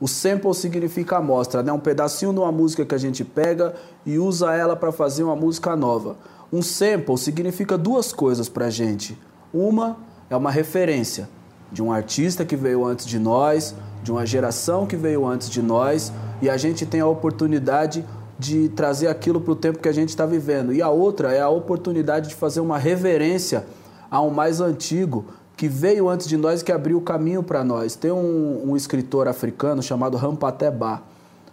O 0.00 0.08
sample 0.08 0.54
significa 0.54 1.18
amostra, 1.18 1.62
né? 1.62 1.72
Um 1.72 1.78
pedacinho 1.78 2.32
de 2.32 2.38
uma 2.38 2.52
música 2.52 2.86
que 2.86 2.94
a 2.94 2.98
gente 2.98 3.24
pega 3.24 3.74
e 4.06 4.18
usa 4.18 4.54
ela 4.54 4.74
para 4.74 4.92
fazer 4.92 5.22
uma 5.22 5.36
música 5.36 5.76
nova. 5.76 6.16
Um 6.52 6.62
sample 6.62 7.18
significa 7.18 7.76
duas 7.76 8.12
coisas 8.12 8.48
pra 8.48 8.70
gente. 8.70 9.18
Uma 9.52 9.98
é 10.30 10.36
uma 10.36 10.50
referência 10.50 11.28
de 11.72 11.82
um 11.82 11.92
artista 11.92 12.44
que 12.44 12.56
veio 12.56 12.84
antes 12.84 13.06
de 13.06 13.18
nós, 13.18 13.74
de 14.02 14.10
uma 14.10 14.26
geração 14.26 14.86
que 14.86 14.96
veio 14.96 15.26
antes 15.26 15.48
de 15.48 15.62
nós, 15.62 16.12
e 16.42 16.48
a 16.48 16.56
gente 16.56 16.86
tem 16.86 17.00
a 17.00 17.06
oportunidade 17.06 18.04
de 18.38 18.70
trazer 18.70 19.08
aquilo 19.08 19.40
para 19.40 19.52
o 19.52 19.56
tempo 19.56 19.78
que 19.78 19.88
a 19.88 19.92
gente 19.92 20.08
está 20.08 20.24
vivendo. 20.24 20.72
E 20.72 20.80
a 20.80 20.88
outra 20.88 21.32
é 21.32 21.40
a 21.40 21.48
oportunidade 21.50 22.30
de 22.30 22.34
fazer 22.34 22.60
uma 22.60 22.78
reverência 22.78 23.66
a 24.10 24.20
um 24.22 24.30
mais 24.30 24.60
antigo 24.60 25.26
que 25.56 25.68
veio 25.68 26.08
antes 26.08 26.26
de 26.26 26.38
nós 26.38 26.62
que 26.62 26.72
abriu 26.72 26.96
o 26.96 27.02
caminho 27.02 27.42
para 27.42 27.62
nós. 27.62 27.94
Tem 27.94 28.10
um, 28.10 28.70
um 28.70 28.76
escritor 28.76 29.28
africano 29.28 29.82
chamado 29.82 30.16
Rampateba. 30.16 31.02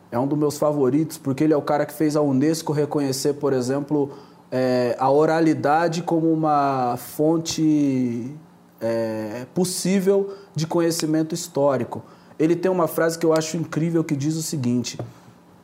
É 0.09 0.17
um 0.17 0.25
dos 0.25 0.39
meus 0.39 0.57
favoritos 0.57 1.17
porque 1.17 1.43
ele 1.43 1.51
é 1.51 1.57
o 1.57 1.61
cara 1.61 1.85
que 1.85 1.93
fez 1.93 2.15
a 2.15 2.21
Unesco 2.21 2.71
reconhecer, 2.71 3.33
por 3.33 3.51
exemplo, 3.51 4.09
é, 4.49 4.95
a 4.97 5.11
oralidade 5.11 6.01
como 6.01 6.31
uma 6.31 6.95
fonte 6.95 8.33
é, 8.81 9.45
possível 9.53 10.33
de 10.55 10.67
conhecimento 10.67 11.33
histórico. 11.33 12.03
Ele 12.39 12.55
tem 12.55 12.69
uma 12.69 12.87
frase 12.87 13.17
que 13.17 13.25
eu 13.25 13.33
acho 13.33 13.57
incrível 13.57 14.03
que 14.03 14.15
diz 14.15 14.35
o 14.35 14.41
seguinte: 14.41 14.97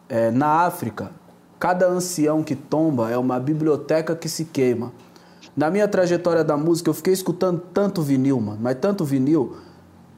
é, 0.10 0.32
na 0.32 0.65
África, 0.65 1.12
cada 1.60 1.88
ancião 1.88 2.43
que 2.43 2.56
tomba 2.56 3.10
é 3.10 3.17
uma 3.17 3.39
biblioteca 3.39 4.15
que 4.15 4.28
se 4.28 4.45
queima. 4.45 4.91
Na 5.56 5.69
minha 5.69 5.88
trajetória 5.88 6.43
da 6.43 6.58
música, 6.58 6.89
eu 6.89 6.93
fiquei 6.93 7.13
escutando 7.13 7.62
tanto 7.73 8.02
vinil, 8.02 8.39
mano, 8.41 8.58
mas 8.60 8.76
tanto 8.82 9.06
vinil, 9.06 9.58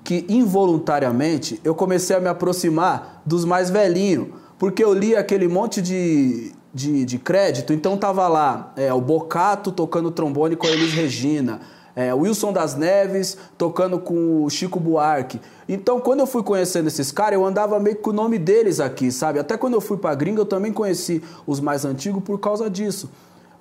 que 0.03 0.25
involuntariamente 0.29 1.59
eu 1.63 1.75
comecei 1.75 2.15
a 2.15 2.19
me 2.19 2.29
aproximar 2.29 3.21
dos 3.25 3.43
mais 3.43 3.69
velhinhos, 3.69 4.27
porque 4.57 4.83
eu 4.83 4.93
li 4.93 5.15
aquele 5.15 5.47
monte 5.47 5.81
de, 5.81 6.53
de, 6.73 7.03
de 7.03 7.17
crédito, 7.17 7.73
então 7.73 7.97
tava 7.97 8.27
lá 8.27 8.71
é, 8.77 8.93
o 8.93 9.01
Bocato 9.01 9.71
tocando 9.71 10.11
trombone 10.11 10.55
com 10.55 10.67
a 10.67 10.69
Elis 10.69 10.93
Regina, 10.93 11.59
é, 11.95 12.13
Wilson 12.13 12.51
das 12.51 12.75
Neves 12.75 13.37
tocando 13.57 13.97
com 13.99 14.43
o 14.43 14.49
Chico 14.49 14.79
Buarque. 14.79 15.39
Então, 15.67 15.99
quando 15.99 16.19
eu 16.19 16.27
fui 16.27 16.43
conhecendo 16.43 16.87
esses 16.87 17.11
caras, 17.11 17.39
eu 17.39 17.45
andava 17.45 17.79
meio 17.79 17.95
que 17.95 18.01
com 18.01 18.09
o 18.09 18.13
nome 18.13 18.37
deles 18.37 18.79
aqui, 18.79 19.11
sabe? 19.11 19.39
Até 19.39 19.57
quando 19.57 19.75
eu 19.75 19.81
fui 19.81 19.97
pra 19.97 20.13
gringa, 20.13 20.41
eu 20.41 20.45
também 20.45 20.73
conheci 20.73 21.23
os 21.47 21.59
mais 21.59 21.85
antigos 21.85 22.23
por 22.23 22.39
causa 22.39 22.69
disso. 22.69 23.09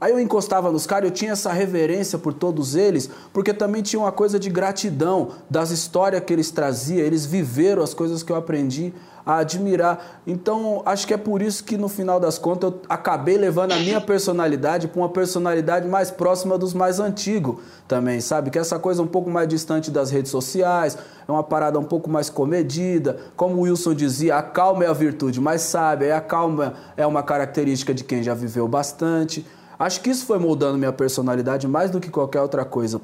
Aí 0.01 0.13
eu 0.13 0.21
encostava 0.21 0.71
nos 0.71 0.87
caras, 0.87 1.09
eu 1.09 1.15
tinha 1.15 1.33
essa 1.33 1.53
reverência 1.53 2.19
por 2.19 2.35
todos 2.35 2.75
eles, 2.75 3.09
porque 3.33 3.55
também 3.55 3.81
tinha 3.81 4.01
uma 4.01 4.13
coisa 4.13 4.39
de 4.39 4.51
gratidão 4.51 5.31
das 5.49 5.71
histórias 5.71 6.23
que 6.23 6.33
eles 6.33 6.51
traziam, 6.51 7.01
eles 7.01 7.25
viveram 7.25 7.83
as 7.83 7.95
coisas 7.95 8.23
que 8.23 8.31
eu 8.31 8.37
aprendi 8.37 8.93
a 9.25 9.39
admirar. 9.39 10.21
Então, 10.27 10.83
acho 10.85 11.07
que 11.07 11.15
é 11.15 11.17
por 11.17 11.41
isso 11.41 11.65
que 11.65 11.77
no 11.77 11.89
final 11.89 12.21
das 12.21 12.39
contas 12.39 12.71
eu 12.71 12.81
acabei 12.89 13.39
levando 13.39 13.73
a 13.73 13.77
minha 13.77 14.01
personalidade 14.01 14.89
para 14.89 15.01
uma 15.01 15.09
personalidade 15.09 15.89
mais 15.89 16.11
próxima 16.11 16.59
dos 16.59 16.75
mais 16.75 17.01
antigos 17.01 17.57
também, 17.89 18.21
sabe? 18.21 18.51
Que 18.51 18.59
é 18.59 18.61
essa 18.61 18.79
coisa 18.79 19.03
um 19.03 19.07
pouco 19.07 19.31
mais 19.31 19.49
distante 19.49 19.91
das 19.91 20.11
redes 20.11 20.31
sociais, 20.31 20.99
é 21.27 21.33
uma 21.33 21.43
parada 21.43 21.79
um 21.79 21.85
pouco 21.85 22.11
mais 22.11 22.29
comedida. 22.29 23.19
Como 23.37 23.57
o 23.57 23.61
Wilson 23.63 23.95
dizia, 23.95 24.37
a 24.37 24.43
calma 24.43 24.85
é 24.85 24.89
a 24.89 24.93
virtude 24.93 25.41
mais 25.41 25.63
sábia, 25.63 26.17
a 26.17 26.21
calma 26.21 26.75
é 26.97 27.07
uma 27.07 27.23
característica 27.23 27.95
de 27.95 28.05
quem 28.05 28.23
já 28.23 28.35
viveu 28.35 28.69
bastante. 28.69 29.47
Acho 29.79 30.01
que 30.01 30.11
isso 30.11 30.27
foi 30.27 30.39
moldando 30.39 30.79
minha 30.79 30.93
personalidade 30.93 31.67
mais 31.67 31.91
do 31.91 31.99
que 31.99 32.11
qualquer 32.11 32.41
outra 32.41 32.65
coisa. 32.65 33.01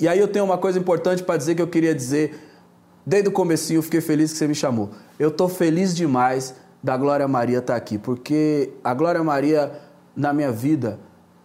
E 0.00 0.08
aí 0.08 0.18
eu 0.18 0.26
tenho 0.26 0.44
uma 0.44 0.58
coisa 0.58 0.78
importante 0.78 1.22
para 1.22 1.36
dizer 1.36 1.54
que 1.54 1.62
eu 1.62 1.66
queria 1.68 1.94
dizer 1.94 2.51
desde 3.04 3.28
o 3.28 3.32
comecinho, 3.32 3.82
fiquei 3.82 4.00
feliz 4.00 4.32
que 4.32 4.38
você 4.38 4.46
me 4.46 4.54
chamou. 4.54 4.90
Eu 5.18 5.30
tô 5.30 5.48
feliz 5.48 5.94
demais 5.94 6.54
da 6.82 6.96
Glória 6.96 7.28
Maria 7.28 7.58
estar 7.58 7.76
aqui, 7.76 7.98
porque 7.98 8.72
a 8.82 8.92
Glória 8.92 9.22
Maria 9.22 9.72
na 10.16 10.32
minha 10.32 10.52
vida, 10.52 10.98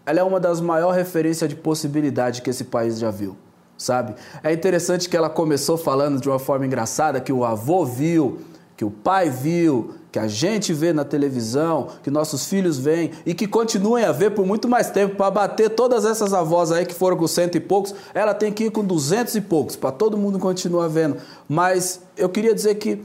ela 0.05 0.19
é 0.19 0.23
uma 0.23 0.39
das 0.39 0.59
maiores 0.59 0.97
referências 0.97 1.49
de 1.49 1.55
possibilidade 1.55 2.41
que 2.41 2.49
esse 2.49 2.65
país 2.65 2.99
já 2.99 3.11
viu, 3.11 3.35
sabe? 3.77 4.15
É 4.43 4.51
interessante 4.51 5.07
que 5.07 5.15
ela 5.15 5.29
começou 5.29 5.77
falando 5.77 6.19
de 6.19 6.27
uma 6.27 6.39
forma 6.39 6.65
engraçada 6.65 7.21
que 7.21 7.31
o 7.31 7.45
avô 7.45 7.85
viu, 7.85 8.39
que 8.75 8.83
o 8.83 8.91
pai 8.91 9.29
viu, 9.29 9.95
que 10.17 10.19
a 10.19 10.27
gente 10.27 10.73
vê 10.73 10.91
na 10.91 11.05
televisão, 11.05 11.89
que 12.01 12.09
nossos 12.09 12.47
filhos 12.47 12.79
veem 12.79 13.11
e 13.23 13.35
que 13.35 13.47
continuem 13.47 14.03
a 14.03 14.11
ver 14.11 14.31
por 14.31 14.47
muito 14.47 14.67
mais 14.67 14.89
tempo 14.89 15.15
para 15.15 15.29
bater 15.29 15.69
todas 15.69 16.05
essas 16.05 16.33
avós 16.33 16.71
aí 16.71 16.87
que 16.87 16.95
foram 16.95 17.15
com 17.15 17.27
cento 17.27 17.55
e 17.55 17.59
poucos, 17.59 17.93
ela 18.15 18.33
tem 18.33 18.51
que 18.51 18.65
ir 18.65 18.71
com 18.71 18.83
duzentos 18.83 19.35
e 19.35 19.41
poucos 19.41 19.75
para 19.75 19.91
todo 19.91 20.17
mundo 20.17 20.39
continuar 20.39 20.87
vendo. 20.87 21.17
Mas 21.47 22.01
eu 22.17 22.27
queria 22.29 22.55
dizer 22.55 22.75
que 22.75 23.03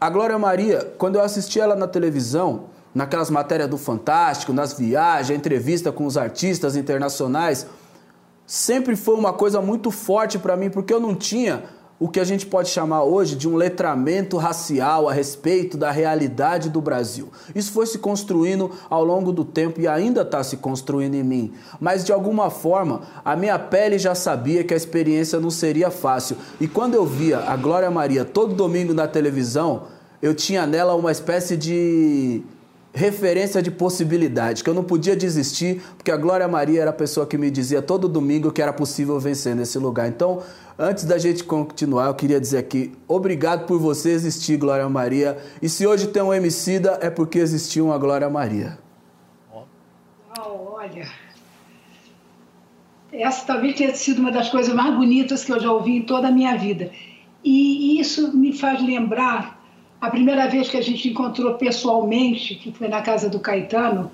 a 0.00 0.08
Glória 0.08 0.38
Maria, 0.38 0.90
quando 0.96 1.16
eu 1.16 1.22
assisti 1.22 1.60
ela 1.60 1.76
na 1.76 1.86
televisão, 1.86 2.64
naquelas 2.94 3.28
matérias 3.28 3.68
do 3.68 3.76
Fantástico, 3.76 4.50
nas 4.50 4.72
viagens, 4.72 5.38
entrevista 5.38 5.92
com 5.92 6.06
os 6.06 6.16
artistas 6.16 6.76
internacionais, 6.76 7.66
sempre 8.46 8.96
foi 8.96 9.16
uma 9.16 9.34
coisa 9.34 9.60
muito 9.60 9.90
forte 9.90 10.38
para 10.38 10.56
mim, 10.56 10.70
porque 10.70 10.94
eu 10.94 11.00
não 11.00 11.14
tinha 11.14 11.64
o 12.00 12.08
que 12.08 12.20
a 12.20 12.24
gente 12.24 12.46
pode 12.46 12.68
chamar 12.68 13.02
hoje 13.02 13.34
de 13.34 13.48
um 13.48 13.56
letramento 13.56 14.36
racial 14.36 15.08
a 15.08 15.12
respeito 15.12 15.76
da 15.76 15.90
realidade 15.90 16.70
do 16.70 16.80
Brasil. 16.80 17.28
Isso 17.54 17.72
foi 17.72 17.86
se 17.86 17.98
construindo 17.98 18.70
ao 18.88 19.04
longo 19.04 19.32
do 19.32 19.44
tempo 19.44 19.80
e 19.80 19.88
ainda 19.88 20.22
está 20.22 20.44
se 20.44 20.58
construindo 20.58 21.14
em 21.14 21.24
mim. 21.24 21.52
Mas 21.80 22.04
de 22.04 22.12
alguma 22.12 22.50
forma, 22.50 23.02
a 23.24 23.34
minha 23.34 23.58
pele 23.58 23.98
já 23.98 24.14
sabia 24.14 24.62
que 24.62 24.72
a 24.72 24.76
experiência 24.76 25.40
não 25.40 25.50
seria 25.50 25.90
fácil. 25.90 26.36
E 26.60 26.68
quando 26.68 26.94
eu 26.94 27.04
via 27.04 27.38
a 27.40 27.56
Glória 27.56 27.90
Maria 27.90 28.24
todo 28.24 28.54
domingo 28.54 28.94
na 28.94 29.08
televisão, 29.08 29.82
eu 30.22 30.34
tinha 30.34 30.66
nela 30.66 30.94
uma 30.94 31.10
espécie 31.10 31.56
de 31.56 32.42
referência 32.98 33.62
de 33.62 33.70
possibilidade, 33.70 34.64
que 34.64 34.68
eu 34.68 34.74
não 34.74 34.82
podia 34.82 35.14
desistir, 35.14 35.80
porque 35.96 36.10
a 36.10 36.16
Glória 36.16 36.48
Maria 36.48 36.82
era 36.82 36.90
a 36.90 36.92
pessoa 36.92 37.26
que 37.26 37.38
me 37.38 37.48
dizia 37.48 37.80
todo 37.80 38.08
domingo 38.08 38.50
que 38.50 38.60
era 38.60 38.72
possível 38.72 39.20
vencer 39.20 39.54
nesse 39.54 39.78
lugar. 39.78 40.08
Então, 40.08 40.42
antes 40.76 41.04
da 41.04 41.16
gente 41.16 41.44
continuar, 41.44 42.06
eu 42.06 42.14
queria 42.14 42.40
dizer 42.40 42.58
aqui, 42.58 42.92
obrigado 43.06 43.66
por 43.66 43.78
você 43.78 44.10
existir, 44.10 44.56
Glória 44.56 44.88
Maria. 44.88 45.38
E 45.62 45.68
se 45.68 45.86
hoje 45.86 46.08
tem 46.08 46.20
um 46.20 46.34
Emicida, 46.34 46.98
é 47.00 47.08
porque 47.08 47.38
existiu 47.38 47.86
uma 47.86 47.98
Glória 47.98 48.28
Maria. 48.28 48.78
Olha, 50.36 51.08
essa 53.12 53.46
talvez 53.46 53.76
tenha 53.76 53.94
sido 53.94 54.18
uma 54.18 54.32
das 54.32 54.48
coisas 54.48 54.74
mais 54.74 54.94
bonitas 54.96 55.44
que 55.44 55.52
eu 55.52 55.60
já 55.60 55.72
ouvi 55.72 55.98
em 55.98 56.02
toda 56.02 56.28
a 56.28 56.32
minha 56.32 56.56
vida. 56.56 56.90
E 57.44 58.00
isso 58.00 58.36
me 58.36 58.52
faz 58.52 58.82
lembrar 58.82 59.57
a 60.00 60.10
primeira 60.10 60.48
vez 60.48 60.68
que 60.68 60.76
a 60.76 60.82
gente 60.82 61.08
encontrou 61.08 61.54
pessoalmente, 61.54 62.54
que 62.54 62.72
foi 62.72 62.88
na 62.88 63.02
casa 63.02 63.28
do 63.28 63.40
Caetano, 63.40 64.10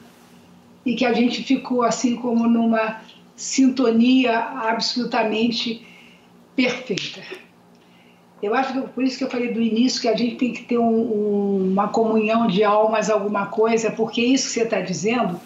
e 0.84 0.94
que 0.94 1.04
a 1.04 1.12
gente 1.12 1.42
ficou 1.42 1.82
assim 1.82 2.16
como 2.16 2.46
numa 2.46 3.00
sintonia 3.36 4.38
absolutamente 4.38 5.86
perfeita. 6.54 7.22
Eu 8.42 8.54
acho 8.54 8.74
que 8.74 8.88
por 8.88 9.02
isso 9.02 9.16
que 9.16 9.24
eu 9.24 9.30
falei 9.30 9.52
do 9.52 9.60
início 9.60 10.02
que 10.02 10.08
a 10.08 10.16
gente 10.16 10.36
tem 10.36 10.52
que 10.52 10.64
ter 10.64 10.78
um, 10.78 10.84
um, 10.84 11.72
uma 11.72 11.88
comunhão 11.88 12.46
de 12.46 12.62
almas, 12.62 13.08
alguma 13.08 13.46
coisa, 13.46 13.90
porque 13.90 14.20
isso 14.20 14.48
que 14.48 14.54
você 14.54 14.62
está 14.64 14.80
dizendo, 14.80 15.40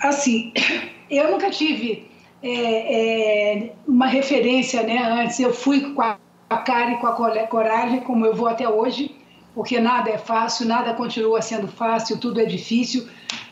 assim, 0.00 0.52
eu 1.10 1.30
nunca 1.30 1.50
tive 1.50 2.06
é, 2.42 3.58
é, 3.58 3.72
uma 3.86 4.06
referência, 4.06 4.82
né? 4.82 4.98
Antes 5.02 5.38
eu 5.38 5.52
fui 5.52 5.92
com 5.92 6.00
a 6.00 6.18
a 6.52 6.58
cara 6.58 6.92
e 6.92 6.96
com 6.96 7.06
a 7.06 7.12
coragem, 7.46 8.00
como 8.00 8.26
eu 8.26 8.34
vou 8.34 8.48
até 8.48 8.68
hoje, 8.68 9.14
porque 9.54 9.80
nada 9.80 10.10
é 10.10 10.18
fácil, 10.18 10.66
nada 10.66 10.94
continua 10.94 11.42
sendo 11.42 11.68
fácil, 11.68 12.18
tudo 12.18 12.40
é 12.40 12.44
difícil. 12.44 13.08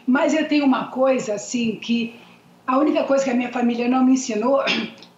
Mas 0.07 0.35
eu 0.35 0.49
tenho 0.49 0.65
uma 0.65 0.89
coisa 0.89 1.35
assim 1.35 1.77
que 1.77 2.15
a 2.67 2.79
única 2.79 3.05
coisa 3.05 3.25
que 3.25 3.31
a 3.31 3.35
minha 3.35 3.53
família 3.53 3.89
não 3.89 4.05
me 4.05 4.13
ensinou 4.13 4.63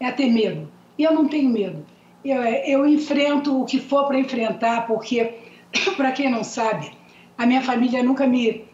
é 0.00 0.10
ter 0.10 0.30
medo. 0.30 0.68
E 0.98 1.04
eu 1.04 1.12
não 1.12 1.28
tenho 1.28 1.50
medo. 1.50 1.84
Eu, 2.24 2.42
eu 2.42 2.86
enfrento 2.86 3.60
o 3.60 3.64
que 3.64 3.78
for 3.78 4.06
para 4.06 4.18
enfrentar, 4.18 4.86
porque, 4.86 5.34
para 5.96 6.12
quem 6.12 6.30
não 6.30 6.44
sabe, 6.44 6.90
a 7.36 7.46
minha 7.46 7.62
família 7.62 8.02
nunca 8.02 8.26
me 8.26 8.64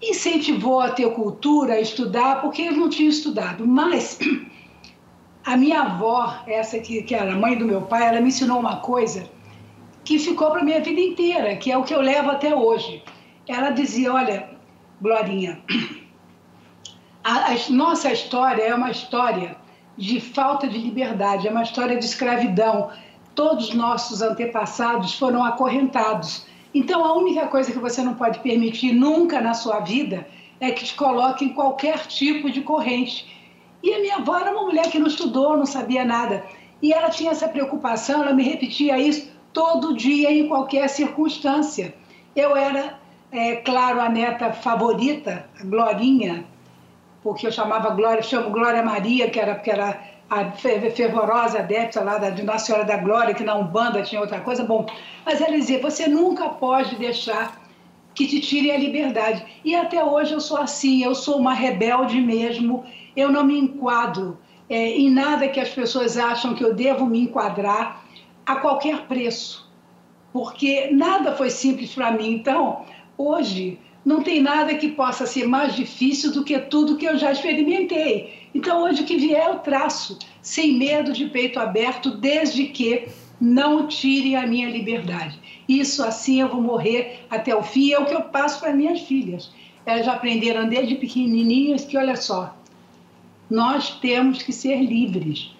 incentivou 0.00 0.80
a 0.80 0.90
ter 0.90 1.10
cultura, 1.12 1.74
a 1.74 1.80
estudar, 1.80 2.40
porque 2.40 2.62
eu 2.62 2.72
não 2.72 2.88
tinha 2.88 3.08
estudado. 3.08 3.66
Mas 3.66 4.18
a 5.46 5.56
minha 5.56 5.82
avó, 5.82 6.42
essa 6.44 6.80
que, 6.80 7.02
que 7.02 7.14
era 7.14 7.36
mãe 7.36 7.56
do 7.56 7.64
meu 7.64 7.82
pai, 7.82 8.08
ela 8.08 8.20
me 8.20 8.28
ensinou 8.28 8.58
uma 8.58 8.80
coisa 8.80 9.30
que 10.04 10.18
ficou 10.18 10.50
para 10.50 10.64
minha 10.64 10.80
vida 10.80 11.00
inteira, 11.00 11.54
que 11.54 11.70
é 11.70 11.78
o 11.78 11.84
que 11.84 11.94
eu 11.94 12.00
levo 12.00 12.32
até 12.32 12.52
hoje. 12.52 13.04
Ela 13.46 13.70
dizia: 13.70 14.12
Olha, 14.12 14.50
Glorinha, 15.00 15.60
a, 17.22 17.52
a 17.52 17.70
nossa 17.70 18.12
história 18.12 18.60
é 18.64 18.74
uma 18.74 18.90
história 18.90 19.56
de 19.96 20.20
falta 20.20 20.66
de 20.66 20.78
liberdade, 20.78 21.46
é 21.46 21.50
uma 21.50 21.62
história 21.62 21.96
de 21.96 22.04
escravidão. 22.04 22.90
Todos 23.32 23.68
os 23.68 23.74
nossos 23.74 24.22
antepassados 24.22 25.14
foram 25.14 25.44
acorrentados. 25.44 26.44
Então, 26.74 27.04
a 27.04 27.16
única 27.16 27.46
coisa 27.46 27.70
que 27.70 27.78
você 27.78 28.02
não 28.02 28.14
pode 28.14 28.40
permitir 28.40 28.92
nunca 28.92 29.40
na 29.40 29.54
sua 29.54 29.78
vida 29.78 30.26
é 30.58 30.72
que 30.72 30.84
te 30.84 30.94
coloque 30.94 31.44
em 31.44 31.50
qualquer 31.50 32.06
tipo 32.06 32.50
de 32.50 32.62
corrente. 32.62 33.35
E 33.86 33.94
a 33.94 34.00
minha 34.00 34.16
avó 34.16 34.36
era 34.36 34.50
uma 34.50 34.64
mulher 34.64 34.90
que 34.90 34.98
não 34.98 35.06
estudou, 35.06 35.56
não 35.56 35.64
sabia 35.64 36.04
nada. 36.04 36.44
E 36.82 36.92
ela 36.92 37.08
tinha 37.08 37.30
essa 37.30 37.46
preocupação, 37.46 38.20
ela 38.20 38.32
me 38.32 38.42
repetia 38.42 38.98
isso 38.98 39.30
todo 39.52 39.96
dia, 39.96 40.28
em 40.28 40.48
qualquer 40.48 40.88
circunstância. 40.88 41.94
Eu 42.34 42.56
era, 42.56 42.98
é, 43.30 43.54
claro, 43.54 44.00
a 44.00 44.08
neta 44.08 44.52
favorita, 44.52 45.48
a 45.60 45.64
Glorinha, 45.64 46.44
porque 47.22 47.46
eu 47.46 47.52
chamava 47.52 47.90
Glória, 47.90 48.24
chamo 48.24 48.50
Glória 48.50 48.82
Maria, 48.82 49.30
que 49.30 49.38
era, 49.38 49.54
que 49.54 49.70
era 49.70 50.00
a 50.28 50.50
fervorosa 50.50 51.60
adepta 51.60 52.02
lá 52.02 52.18
da, 52.18 52.30
de 52.30 52.42
Nossa 52.42 52.66
Senhora 52.66 52.84
da 52.84 52.96
Glória, 52.96 53.34
que 53.34 53.44
na 53.44 53.54
Umbanda 53.54 54.02
tinha 54.02 54.20
outra 54.20 54.40
coisa. 54.40 54.64
Bom, 54.64 54.84
mas 55.24 55.40
ela 55.40 55.52
dizia: 55.52 55.80
você 55.80 56.08
nunca 56.08 56.48
pode 56.48 56.96
deixar 56.96 57.62
que 58.16 58.26
te 58.26 58.40
tirem 58.40 58.72
a 58.72 58.78
liberdade. 58.78 59.44
E 59.64 59.76
até 59.76 60.02
hoje 60.02 60.32
eu 60.32 60.40
sou 60.40 60.56
assim, 60.56 61.04
eu 61.04 61.14
sou 61.14 61.38
uma 61.38 61.54
rebelde 61.54 62.20
mesmo 62.20 62.84
eu 63.16 63.32
não 63.32 63.44
me 63.44 63.58
enquadro 63.58 64.38
é, 64.68 64.90
em 64.90 65.10
nada 65.10 65.48
que 65.48 65.60
as 65.60 65.70
pessoas 65.70 66.16
acham 66.16 66.54
que 66.54 66.64
eu 66.64 66.74
devo 66.74 67.06
me 67.06 67.20
enquadrar 67.20 68.04
a 68.44 68.56
qualquer 68.56 69.06
preço, 69.06 69.68
porque 70.32 70.90
nada 70.92 71.34
foi 71.34 71.50
simples 71.50 71.94
para 71.94 72.12
mim. 72.12 72.30
Então, 72.32 72.84
hoje, 73.16 73.78
não 74.04 74.22
tem 74.22 74.40
nada 74.40 74.74
que 74.74 74.88
possa 74.88 75.26
ser 75.26 75.48
mais 75.48 75.74
difícil 75.74 76.32
do 76.32 76.44
que 76.44 76.58
tudo 76.58 76.96
que 76.96 77.06
eu 77.06 77.18
já 77.18 77.32
experimentei. 77.32 78.48
Então, 78.54 78.82
hoje, 78.82 79.02
o 79.02 79.04
que 79.04 79.16
vier, 79.16 79.48
eu 79.48 79.58
traço, 79.58 80.18
sem 80.40 80.78
medo 80.78 81.12
de 81.12 81.26
peito 81.26 81.58
aberto, 81.58 82.10
desde 82.12 82.66
que 82.66 83.08
não 83.40 83.86
tirem 83.86 84.36
a 84.36 84.46
minha 84.46 84.68
liberdade. 84.70 85.38
Isso 85.68 86.02
assim 86.04 86.40
eu 86.40 86.48
vou 86.48 86.62
morrer 86.62 87.26
até 87.28 87.54
o 87.54 87.62
fim, 87.62 87.92
é 87.92 87.98
o 87.98 88.06
que 88.06 88.14
eu 88.14 88.22
passo 88.22 88.60
para 88.60 88.72
minhas 88.72 89.00
filhas. 89.00 89.52
Elas 89.84 90.06
já 90.06 90.14
aprenderam 90.14 90.68
desde 90.68 90.94
pequenininhas 90.94 91.84
que, 91.84 91.98
olha 91.98 92.16
só, 92.16 92.55
nós 93.48 93.90
temos 94.00 94.42
que 94.42 94.52
ser 94.52 94.76
livres. 94.82 95.52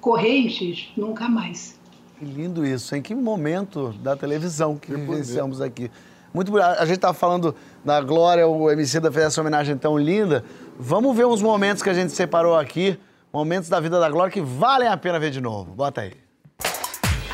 Correntes, 0.00 0.88
nunca 0.96 1.28
mais. 1.28 1.78
Que 2.18 2.24
lindo 2.24 2.66
isso, 2.66 2.94
em 2.94 3.02
que 3.02 3.14
momento 3.14 3.92
da 4.02 4.16
televisão 4.16 4.76
que 4.76 4.92
vivenciamos 4.92 5.60
aqui. 5.60 5.90
Muito 6.32 6.50
bonito. 6.50 6.66
A 6.66 6.84
gente 6.84 6.96
estava 6.96 7.14
falando 7.14 7.54
da 7.84 8.00
Glória, 8.00 8.46
o 8.46 8.70
MC 8.70 9.00
da 9.00 9.10
fez 9.10 9.26
essa 9.26 9.40
homenagem 9.40 9.76
tão 9.76 9.98
linda. 9.98 10.44
Vamos 10.78 11.16
ver 11.16 11.26
uns 11.26 11.42
momentos 11.42 11.82
que 11.82 11.90
a 11.90 11.94
gente 11.94 12.12
separou 12.12 12.56
aqui, 12.56 12.98
momentos 13.32 13.68
da 13.68 13.80
vida 13.80 13.98
da 13.98 14.08
Glória 14.08 14.32
que 14.32 14.40
valem 14.40 14.88
a 14.88 14.96
pena 14.96 15.18
ver 15.18 15.30
de 15.30 15.40
novo. 15.40 15.72
Bota 15.72 16.02
aí. 16.02 16.12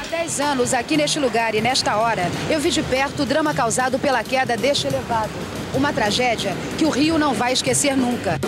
Há 0.01 0.07
10 0.09 0.41
anos, 0.41 0.75
aqui 0.75 0.97
neste 0.97 1.19
lugar 1.19 1.55
e 1.55 1.61
nesta 1.61 1.97
hora, 1.97 2.23
eu 2.51 2.61
vi 2.61 2.71
de 2.71 2.83
perto 2.83 3.23
o 3.23 3.27
drama 3.27 3.53
causado 3.53 3.99
pela 3.99 4.23
queda 4.23 4.57
deste 4.57 4.87
elevado. 4.87 5.33
Uma 5.75 5.93
tragédia 5.93 6.53
que 6.79 6.85
o 6.85 6.91
Rio 6.91 7.19
não 7.19 7.35
vai 7.35 7.53
esquecer 7.53 7.97
nunca. 7.97 8.39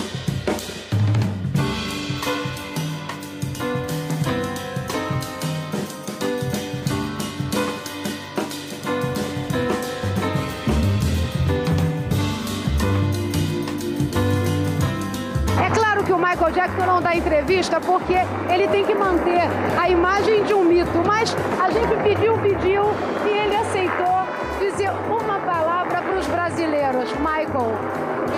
Entrevista 17.58 17.80
porque 17.80 18.14
ele 18.52 18.68
tem 18.68 18.84
que 18.84 18.94
manter 18.94 19.42
a 19.78 19.88
imagem 19.88 20.44
de 20.44 20.54
um 20.54 20.64
mito. 20.64 21.02
Mas 21.04 21.34
a 21.60 21.70
gente 21.70 21.94
pediu, 22.02 22.38
pediu 22.38 22.84
e 23.26 23.30
ele 23.30 23.56
aceitou 23.56 24.26
dizer 24.60 24.90
uma 25.08 25.40
palavra 25.40 26.00
para 26.00 26.18
os 26.18 26.26
brasileiros. 26.26 27.10
Michael, 27.14 27.72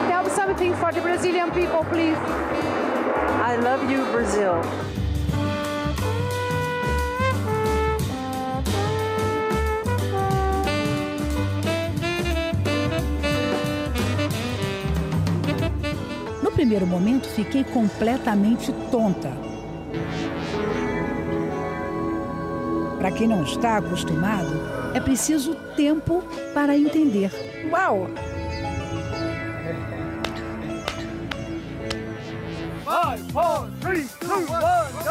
tell 0.09 0.25
something 0.31 0.73
for 0.75 0.93
the 0.93 1.01
Brazilian 1.01 1.51
people, 1.51 1.85
please. 1.91 2.19
I 3.43 3.57
love 3.57 3.91
you, 3.93 4.05
Brazil. 4.13 4.90
Primeiro 16.71 16.87
momento, 16.87 17.29
fiquei 17.31 17.65
completamente 17.65 18.73
tonta. 18.93 19.33
Para 22.97 23.11
quem 23.11 23.27
não 23.27 23.43
está 23.43 23.79
acostumado, 23.79 24.79
É 24.93 25.01
preciso 25.01 25.55
tempo 25.77 26.23
para 26.53 26.77
entender. 26.77 27.31
Uau! 27.71 28.09
Five, 32.85 33.33
four, 33.33 33.69
three, 33.81 34.05
two, 34.19 34.53
one. 34.53 35.10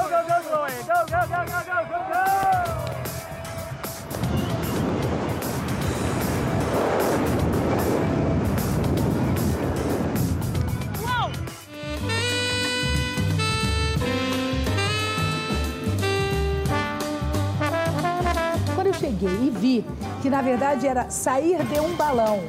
Que 20.22 20.30
na 20.30 20.42
verdade 20.42 20.88
era 20.88 21.10
sair 21.10 21.63
de 21.65 21.80
um 21.80 21.94
balão, 21.96 22.44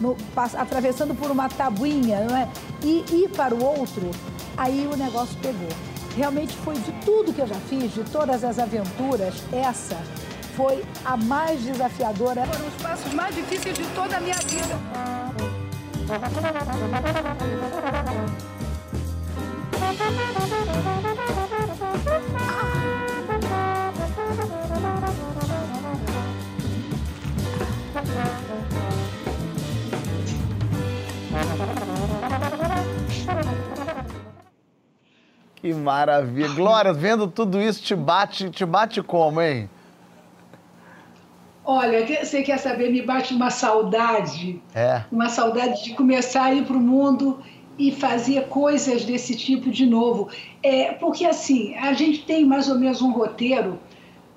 no- 0.00 0.16
atravessando 0.56 1.14
por 1.14 1.30
uma 1.30 1.48
tabuinha, 1.48 2.20
não 2.20 2.36
é? 2.36 2.48
E 2.82 3.04
ir 3.10 3.28
para 3.30 3.54
o 3.54 3.64
outro, 3.64 4.10
aí 4.56 4.88
o 4.92 4.96
negócio 4.96 5.36
pegou. 5.40 5.68
Realmente 6.16 6.56
foi 6.58 6.74
de 6.76 6.92
tudo 7.04 7.32
que 7.32 7.40
eu 7.40 7.46
já 7.46 7.56
fiz, 7.68 7.92
de 7.92 8.02
todas 8.04 8.42
as 8.44 8.58
aventuras, 8.58 9.34
essa 9.52 9.96
foi 10.56 10.82
a 11.04 11.16
mais 11.16 11.60
desafiadora. 11.62 12.46
Foram 12.46 12.68
os 12.68 12.82
passos 12.82 13.12
mais 13.12 13.34
difíceis 13.34 13.76
de 13.76 13.84
toda 13.94 14.16
a 14.16 14.20
minha 14.20 14.36
vida. 14.36 14.74
Que 35.66 35.74
maravilha. 35.74 36.46
Glória, 36.50 36.92
vendo 36.92 37.26
tudo 37.26 37.60
isso, 37.60 37.82
te 37.82 37.96
bate, 37.96 38.50
te 38.50 38.64
bate 38.64 39.02
como, 39.02 39.42
hein? 39.42 39.68
Olha, 41.64 42.06
você 42.24 42.40
quer 42.44 42.58
saber, 42.58 42.92
me 42.92 43.02
bate 43.02 43.34
uma 43.34 43.50
saudade, 43.50 44.62
É. 44.72 45.02
uma 45.10 45.28
saudade 45.28 45.82
de 45.82 45.94
começar 45.94 46.44
a 46.44 46.54
ir 46.54 46.64
para 46.64 46.76
o 46.76 46.80
mundo 46.80 47.40
e 47.76 47.90
fazer 47.90 48.46
coisas 48.46 49.04
desse 49.04 49.34
tipo 49.34 49.68
de 49.68 49.86
novo. 49.86 50.28
É, 50.62 50.92
porque 50.92 51.24
assim, 51.26 51.74
a 51.74 51.92
gente 51.94 52.22
tem 52.22 52.44
mais 52.44 52.68
ou 52.68 52.78
menos 52.78 53.02
um 53.02 53.10
roteiro, 53.10 53.80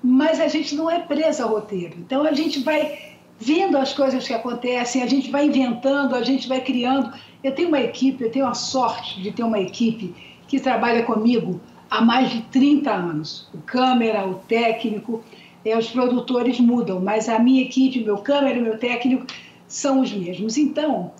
mas 0.02 0.40
a 0.40 0.48
gente 0.48 0.74
não 0.74 0.90
é 0.90 0.98
presa 0.98 1.44
ao 1.44 1.50
roteiro. 1.50 1.94
Então 1.98 2.24
a 2.24 2.32
gente 2.32 2.58
vai 2.58 2.98
vendo 3.38 3.78
as 3.78 3.92
coisas 3.92 4.26
que 4.26 4.34
acontecem, 4.34 5.00
a 5.00 5.06
gente 5.06 5.30
vai 5.30 5.46
inventando, 5.46 6.16
a 6.16 6.24
gente 6.24 6.48
vai 6.48 6.60
criando. 6.60 7.12
Eu 7.44 7.54
tenho 7.54 7.68
uma 7.68 7.80
equipe, 7.80 8.24
eu 8.24 8.32
tenho 8.32 8.48
a 8.48 8.54
sorte 8.54 9.22
de 9.22 9.30
ter 9.30 9.44
uma 9.44 9.60
equipe 9.60 10.12
que 10.50 10.58
trabalha 10.58 11.04
comigo 11.04 11.60
há 11.88 12.00
mais 12.00 12.28
de 12.28 12.42
30 12.42 12.90
anos. 12.90 13.48
O 13.54 13.58
câmera, 13.58 14.26
o 14.26 14.34
técnico, 14.34 15.22
é, 15.64 15.78
os 15.78 15.88
produtores 15.88 16.58
mudam, 16.58 17.00
mas 17.00 17.28
a 17.28 17.38
minha 17.38 17.62
equipe, 17.62 18.02
meu 18.02 18.18
câmera 18.18 18.60
meu 18.60 18.76
técnico 18.76 19.26
são 19.68 20.00
os 20.00 20.12
mesmos. 20.12 20.58
Então, 20.58 21.12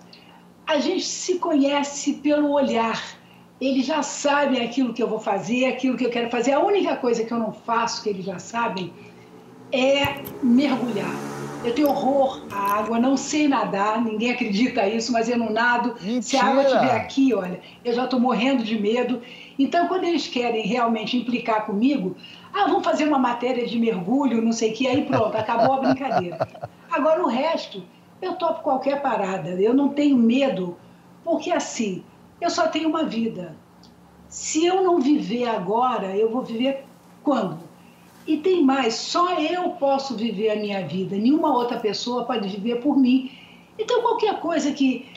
a 0.67 0.79
gente 0.79 1.05
se 1.05 1.39
conhece 1.39 2.15
pelo 2.15 2.51
olhar. 2.51 3.01
Eles 3.61 3.85
já 3.85 4.03
sabem 4.03 4.61
aquilo 4.61 4.93
que 4.93 5.01
eu 5.01 5.07
vou 5.07 5.19
fazer, 5.19 5.65
aquilo 5.65 5.95
que 5.95 6.05
eu 6.05 6.09
quero 6.09 6.29
fazer. 6.29 6.51
A 6.51 6.59
única 6.59 6.97
coisa 6.97 7.23
que 7.23 7.31
eu 7.31 7.39
não 7.39 7.53
faço, 7.53 8.03
que 8.03 8.09
eles 8.09 8.25
já 8.25 8.37
sabem, 8.37 8.91
é 9.71 10.23
mergulhar. 10.43 11.40
Eu 11.63 11.75
tenho 11.75 11.89
horror 11.89 12.41
à 12.51 12.79
água, 12.79 12.99
não 12.99 13.15
sei 13.15 13.47
nadar, 13.47 14.01
ninguém 14.01 14.31
acredita 14.31 14.87
isso, 14.87 15.11
mas 15.11 15.29
eu 15.29 15.37
não 15.37 15.51
nado. 15.51 15.95
Se 16.21 16.35
a 16.35 16.43
água 16.43 16.63
Mentira! 16.63 16.75
estiver 16.75 16.95
aqui, 16.95 17.33
olha, 17.35 17.61
eu 17.85 17.93
já 17.93 18.05
estou 18.05 18.19
morrendo 18.19 18.63
de 18.63 18.79
medo. 18.79 19.21
Então, 19.59 19.87
quando 19.87 20.05
eles 20.05 20.27
querem 20.27 20.65
realmente 20.65 21.15
implicar 21.15 21.67
comigo, 21.67 22.15
ah, 22.51 22.65
vamos 22.65 22.83
fazer 22.83 23.07
uma 23.07 23.19
matéria 23.19 23.67
de 23.67 23.77
mergulho, 23.77 24.41
não 24.41 24.51
sei 24.51 24.71
o 24.71 24.73
que, 24.73 24.87
aí 24.87 25.05
pronto, 25.05 25.35
acabou 25.37 25.75
a 25.75 25.77
brincadeira. 25.81 26.47
Agora, 26.89 27.23
o 27.23 27.27
resto, 27.27 27.83
eu 28.19 28.33
topo 28.33 28.63
qualquer 28.63 29.01
parada, 29.01 29.49
eu 29.51 29.73
não 29.73 29.89
tenho 29.89 30.17
medo, 30.17 30.77
porque 31.23 31.51
assim, 31.51 32.03
eu 32.39 32.49
só 32.49 32.67
tenho 32.67 32.89
uma 32.89 33.03
vida. 33.03 33.55
Se 34.27 34.65
eu 34.65 34.83
não 34.83 34.99
viver 34.99 35.47
agora, 35.47 36.15
eu 36.17 36.31
vou 36.31 36.41
viver 36.41 36.85
quando? 37.21 37.70
E 38.27 38.37
tem 38.37 38.63
mais, 38.63 38.93
só 38.95 39.39
eu 39.39 39.69
posso 39.71 40.15
viver 40.15 40.51
a 40.51 40.55
minha 40.55 40.85
vida, 40.85 41.15
nenhuma 41.15 41.53
outra 41.53 41.79
pessoa 41.79 42.25
pode 42.25 42.47
viver 42.47 42.79
por 42.79 42.97
mim. 42.97 43.31
Então, 43.79 44.01
qualquer 44.01 44.39
coisa 44.39 44.71
que 44.71 45.09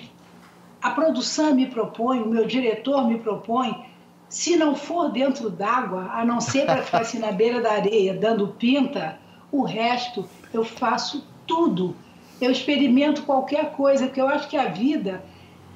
a 0.80 0.90
produção 0.90 1.54
me 1.54 1.66
propõe, 1.66 2.20
o 2.22 2.28
meu 2.28 2.46
diretor 2.46 3.06
me 3.06 3.18
propõe, 3.18 3.84
se 4.28 4.56
não 4.56 4.74
for 4.74 5.10
dentro 5.10 5.50
d'água, 5.50 6.10
a 6.12 6.24
não 6.24 6.40
ser 6.40 6.66
para 6.66 6.82
ficar 6.82 7.02
assim 7.02 7.18
na 7.18 7.30
beira 7.32 7.60
da 7.60 7.72
areia 7.72 8.14
dando 8.14 8.48
pinta, 8.48 9.18
o 9.52 9.62
resto 9.62 10.28
eu 10.52 10.64
faço 10.64 11.26
tudo. 11.46 11.94
Eu 12.40 12.50
experimento 12.50 13.22
qualquer 13.22 13.72
coisa, 13.72 14.06
porque 14.06 14.20
eu 14.20 14.28
acho 14.28 14.48
que 14.48 14.56
a 14.56 14.66
vida 14.66 15.24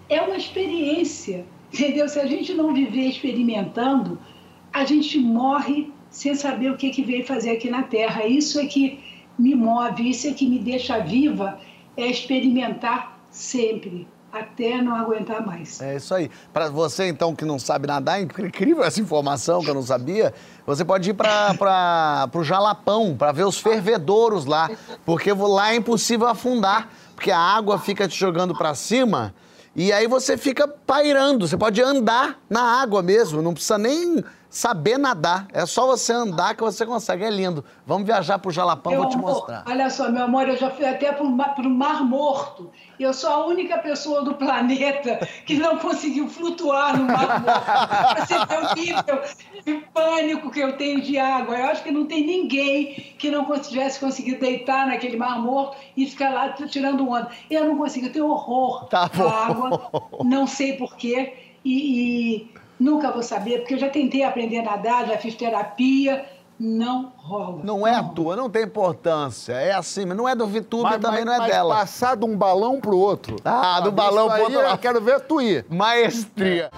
é 0.08 0.20
uma 0.20 0.36
experiência, 0.36 1.46
entendeu? 1.72 2.08
Se 2.08 2.18
a 2.18 2.26
gente 2.26 2.52
não 2.54 2.74
viver 2.74 3.06
experimentando, 3.06 4.18
a 4.72 4.84
gente 4.84 5.18
morre 5.18 5.92
sem 6.10 6.34
saber 6.34 6.70
o 6.70 6.76
que, 6.76 6.90
que 6.90 7.02
veio 7.02 7.26
fazer 7.26 7.50
aqui 7.50 7.70
na 7.70 7.82
Terra. 7.82 8.26
Isso 8.26 8.58
é 8.58 8.66
que 8.66 9.00
me 9.38 9.54
move, 9.54 10.08
isso 10.08 10.26
é 10.26 10.32
que 10.32 10.48
me 10.48 10.58
deixa 10.58 10.98
viva, 10.98 11.58
é 11.96 12.06
experimentar 12.06 13.20
sempre, 13.30 14.08
até 14.32 14.82
não 14.82 14.94
aguentar 14.94 15.46
mais. 15.46 15.80
É 15.80 15.96
isso 15.96 16.12
aí. 16.14 16.30
Para 16.52 16.68
você, 16.70 17.06
então, 17.06 17.34
que 17.34 17.44
não 17.44 17.58
sabe 17.58 17.86
nadar, 17.86 18.18
é 18.18 18.22
incrível 18.22 18.82
essa 18.82 19.00
informação 19.00 19.62
que 19.62 19.70
eu 19.70 19.74
não 19.74 19.82
sabia, 19.82 20.34
você 20.66 20.84
pode 20.84 21.10
ir 21.10 21.14
para 21.14 22.28
o 22.34 22.42
Jalapão, 22.42 23.16
para 23.16 23.32
ver 23.32 23.44
os 23.44 23.58
fervedouros 23.58 24.44
lá, 24.44 24.70
porque 25.04 25.32
lá 25.32 25.72
é 25.72 25.76
impossível 25.76 26.26
afundar, 26.26 26.88
porque 27.14 27.30
a 27.30 27.38
água 27.38 27.78
fica 27.78 28.08
te 28.08 28.18
jogando 28.18 28.54
para 28.54 28.74
cima 28.74 29.34
e 29.78 29.92
aí 29.92 30.08
você 30.08 30.36
fica 30.36 30.66
pairando, 30.66 31.46
você 31.46 31.56
pode 31.56 31.80
andar 31.80 32.40
na 32.50 32.80
água 32.82 33.00
mesmo, 33.00 33.40
não 33.40 33.54
precisa 33.54 33.78
nem 33.78 34.24
saber 34.50 34.98
nadar, 34.98 35.46
é 35.52 35.66
só 35.66 35.86
você 35.86 36.12
andar 36.12 36.54
que 36.54 36.62
você 36.62 36.86
consegue, 36.86 37.24
é 37.24 37.30
lindo. 37.30 37.64
Vamos 37.86 38.06
viajar 38.06 38.38
para 38.38 38.48
o 38.48 38.52
Jalapão, 38.52 38.92
Meu 38.92 39.02
vou 39.02 39.10
te 39.10 39.16
amor, 39.16 39.30
mostrar. 39.32 39.64
Olha 39.66 39.90
só, 39.90 40.10
meu 40.10 40.24
amor, 40.24 40.48
eu 40.48 40.56
já 40.56 40.70
fui 40.70 40.86
até 40.86 41.12
para 41.12 41.24
o 41.24 41.70
mar, 41.70 42.04
Morto. 42.04 42.70
E 42.98 43.02
eu 43.02 43.12
sou 43.12 43.30
a 43.30 43.46
única 43.46 43.78
pessoa 43.78 44.22
do 44.22 44.34
planeta 44.34 45.26
que 45.44 45.54
não 45.54 45.78
conseguiu 45.78 46.28
flutuar 46.28 46.96
no 46.96 47.04
Mar 47.04 47.40
Morto. 47.40 48.26
Você 48.26 48.46
ver 48.46 48.58
o 48.58 48.74
nível 48.74 49.22
de 49.64 49.86
pânico 49.92 50.50
que 50.50 50.60
eu 50.60 50.76
tenho 50.76 51.00
de 51.00 51.18
água. 51.18 51.56
Eu 51.56 51.66
acho 51.66 51.82
que 51.82 51.90
não 51.90 52.06
tem 52.06 52.26
ninguém 52.26 53.14
que 53.18 53.30
não 53.30 53.46
tivesse 53.60 54.00
conseguido 54.00 54.40
deitar 54.40 54.86
naquele 54.86 55.16
Mar 55.16 55.40
Morto 55.40 55.76
e 55.96 56.06
ficar 56.06 56.30
lá 56.30 56.48
tirando 56.52 57.08
onda. 57.08 57.28
Eu 57.50 57.66
não 57.66 57.76
consigo, 57.76 58.06
eu 58.06 58.12
tenho 58.12 58.28
horror 58.28 58.86
Tá 58.86 59.02
à 59.02 59.46
água. 59.46 59.90
Não 60.24 60.46
sei 60.46 60.76
porquê. 60.76 61.34
E, 61.64 62.40
e 62.40 62.50
nunca 62.78 63.10
vou 63.10 63.22
saber, 63.22 63.58
porque 63.60 63.74
eu 63.74 63.78
já 63.78 63.88
tentei 63.88 64.22
aprender 64.24 64.58
a 64.58 64.62
nadar, 64.62 65.06
já 65.06 65.16
fiz 65.18 65.34
terapia. 65.34 66.24
Não 66.60 67.12
rola. 67.16 67.60
Não 67.62 67.86
é 67.86 67.94
a 67.94 68.02
tua, 68.02 68.34
não 68.34 68.50
tem 68.50 68.64
importância. 68.64 69.52
É 69.52 69.70
assim, 69.72 70.04
mas 70.04 70.16
não 70.16 70.28
é 70.28 70.34
do 70.34 70.44
Vitube, 70.44 70.82
Mas, 70.82 71.00
também 71.00 71.24
mas- 71.24 71.26
não 71.26 71.32
é 71.34 71.38
mas 71.38 71.48
dela. 71.52 71.74
passar 71.76 72.16
de 72.16 72.24
um 72.24 72.36
balão 72.36 72.80
pro 72.80 72.98
outro. 72.98 73.36
Ah, 73.44 73.78
do 73.78 73.84
Sabe, 73.84 73.96
balão 73.96 74.26
pro 74.26 74.34
aí 74.34 74.42
outro 74.42 74.58
Eu 74.58 74.66
lado. 74.66 74.78
quero 74.80 75.00
ver 75.00 75.20
tu 75.20 75.40
ir. 75.40 75.64
Maestria. 75.70 76.68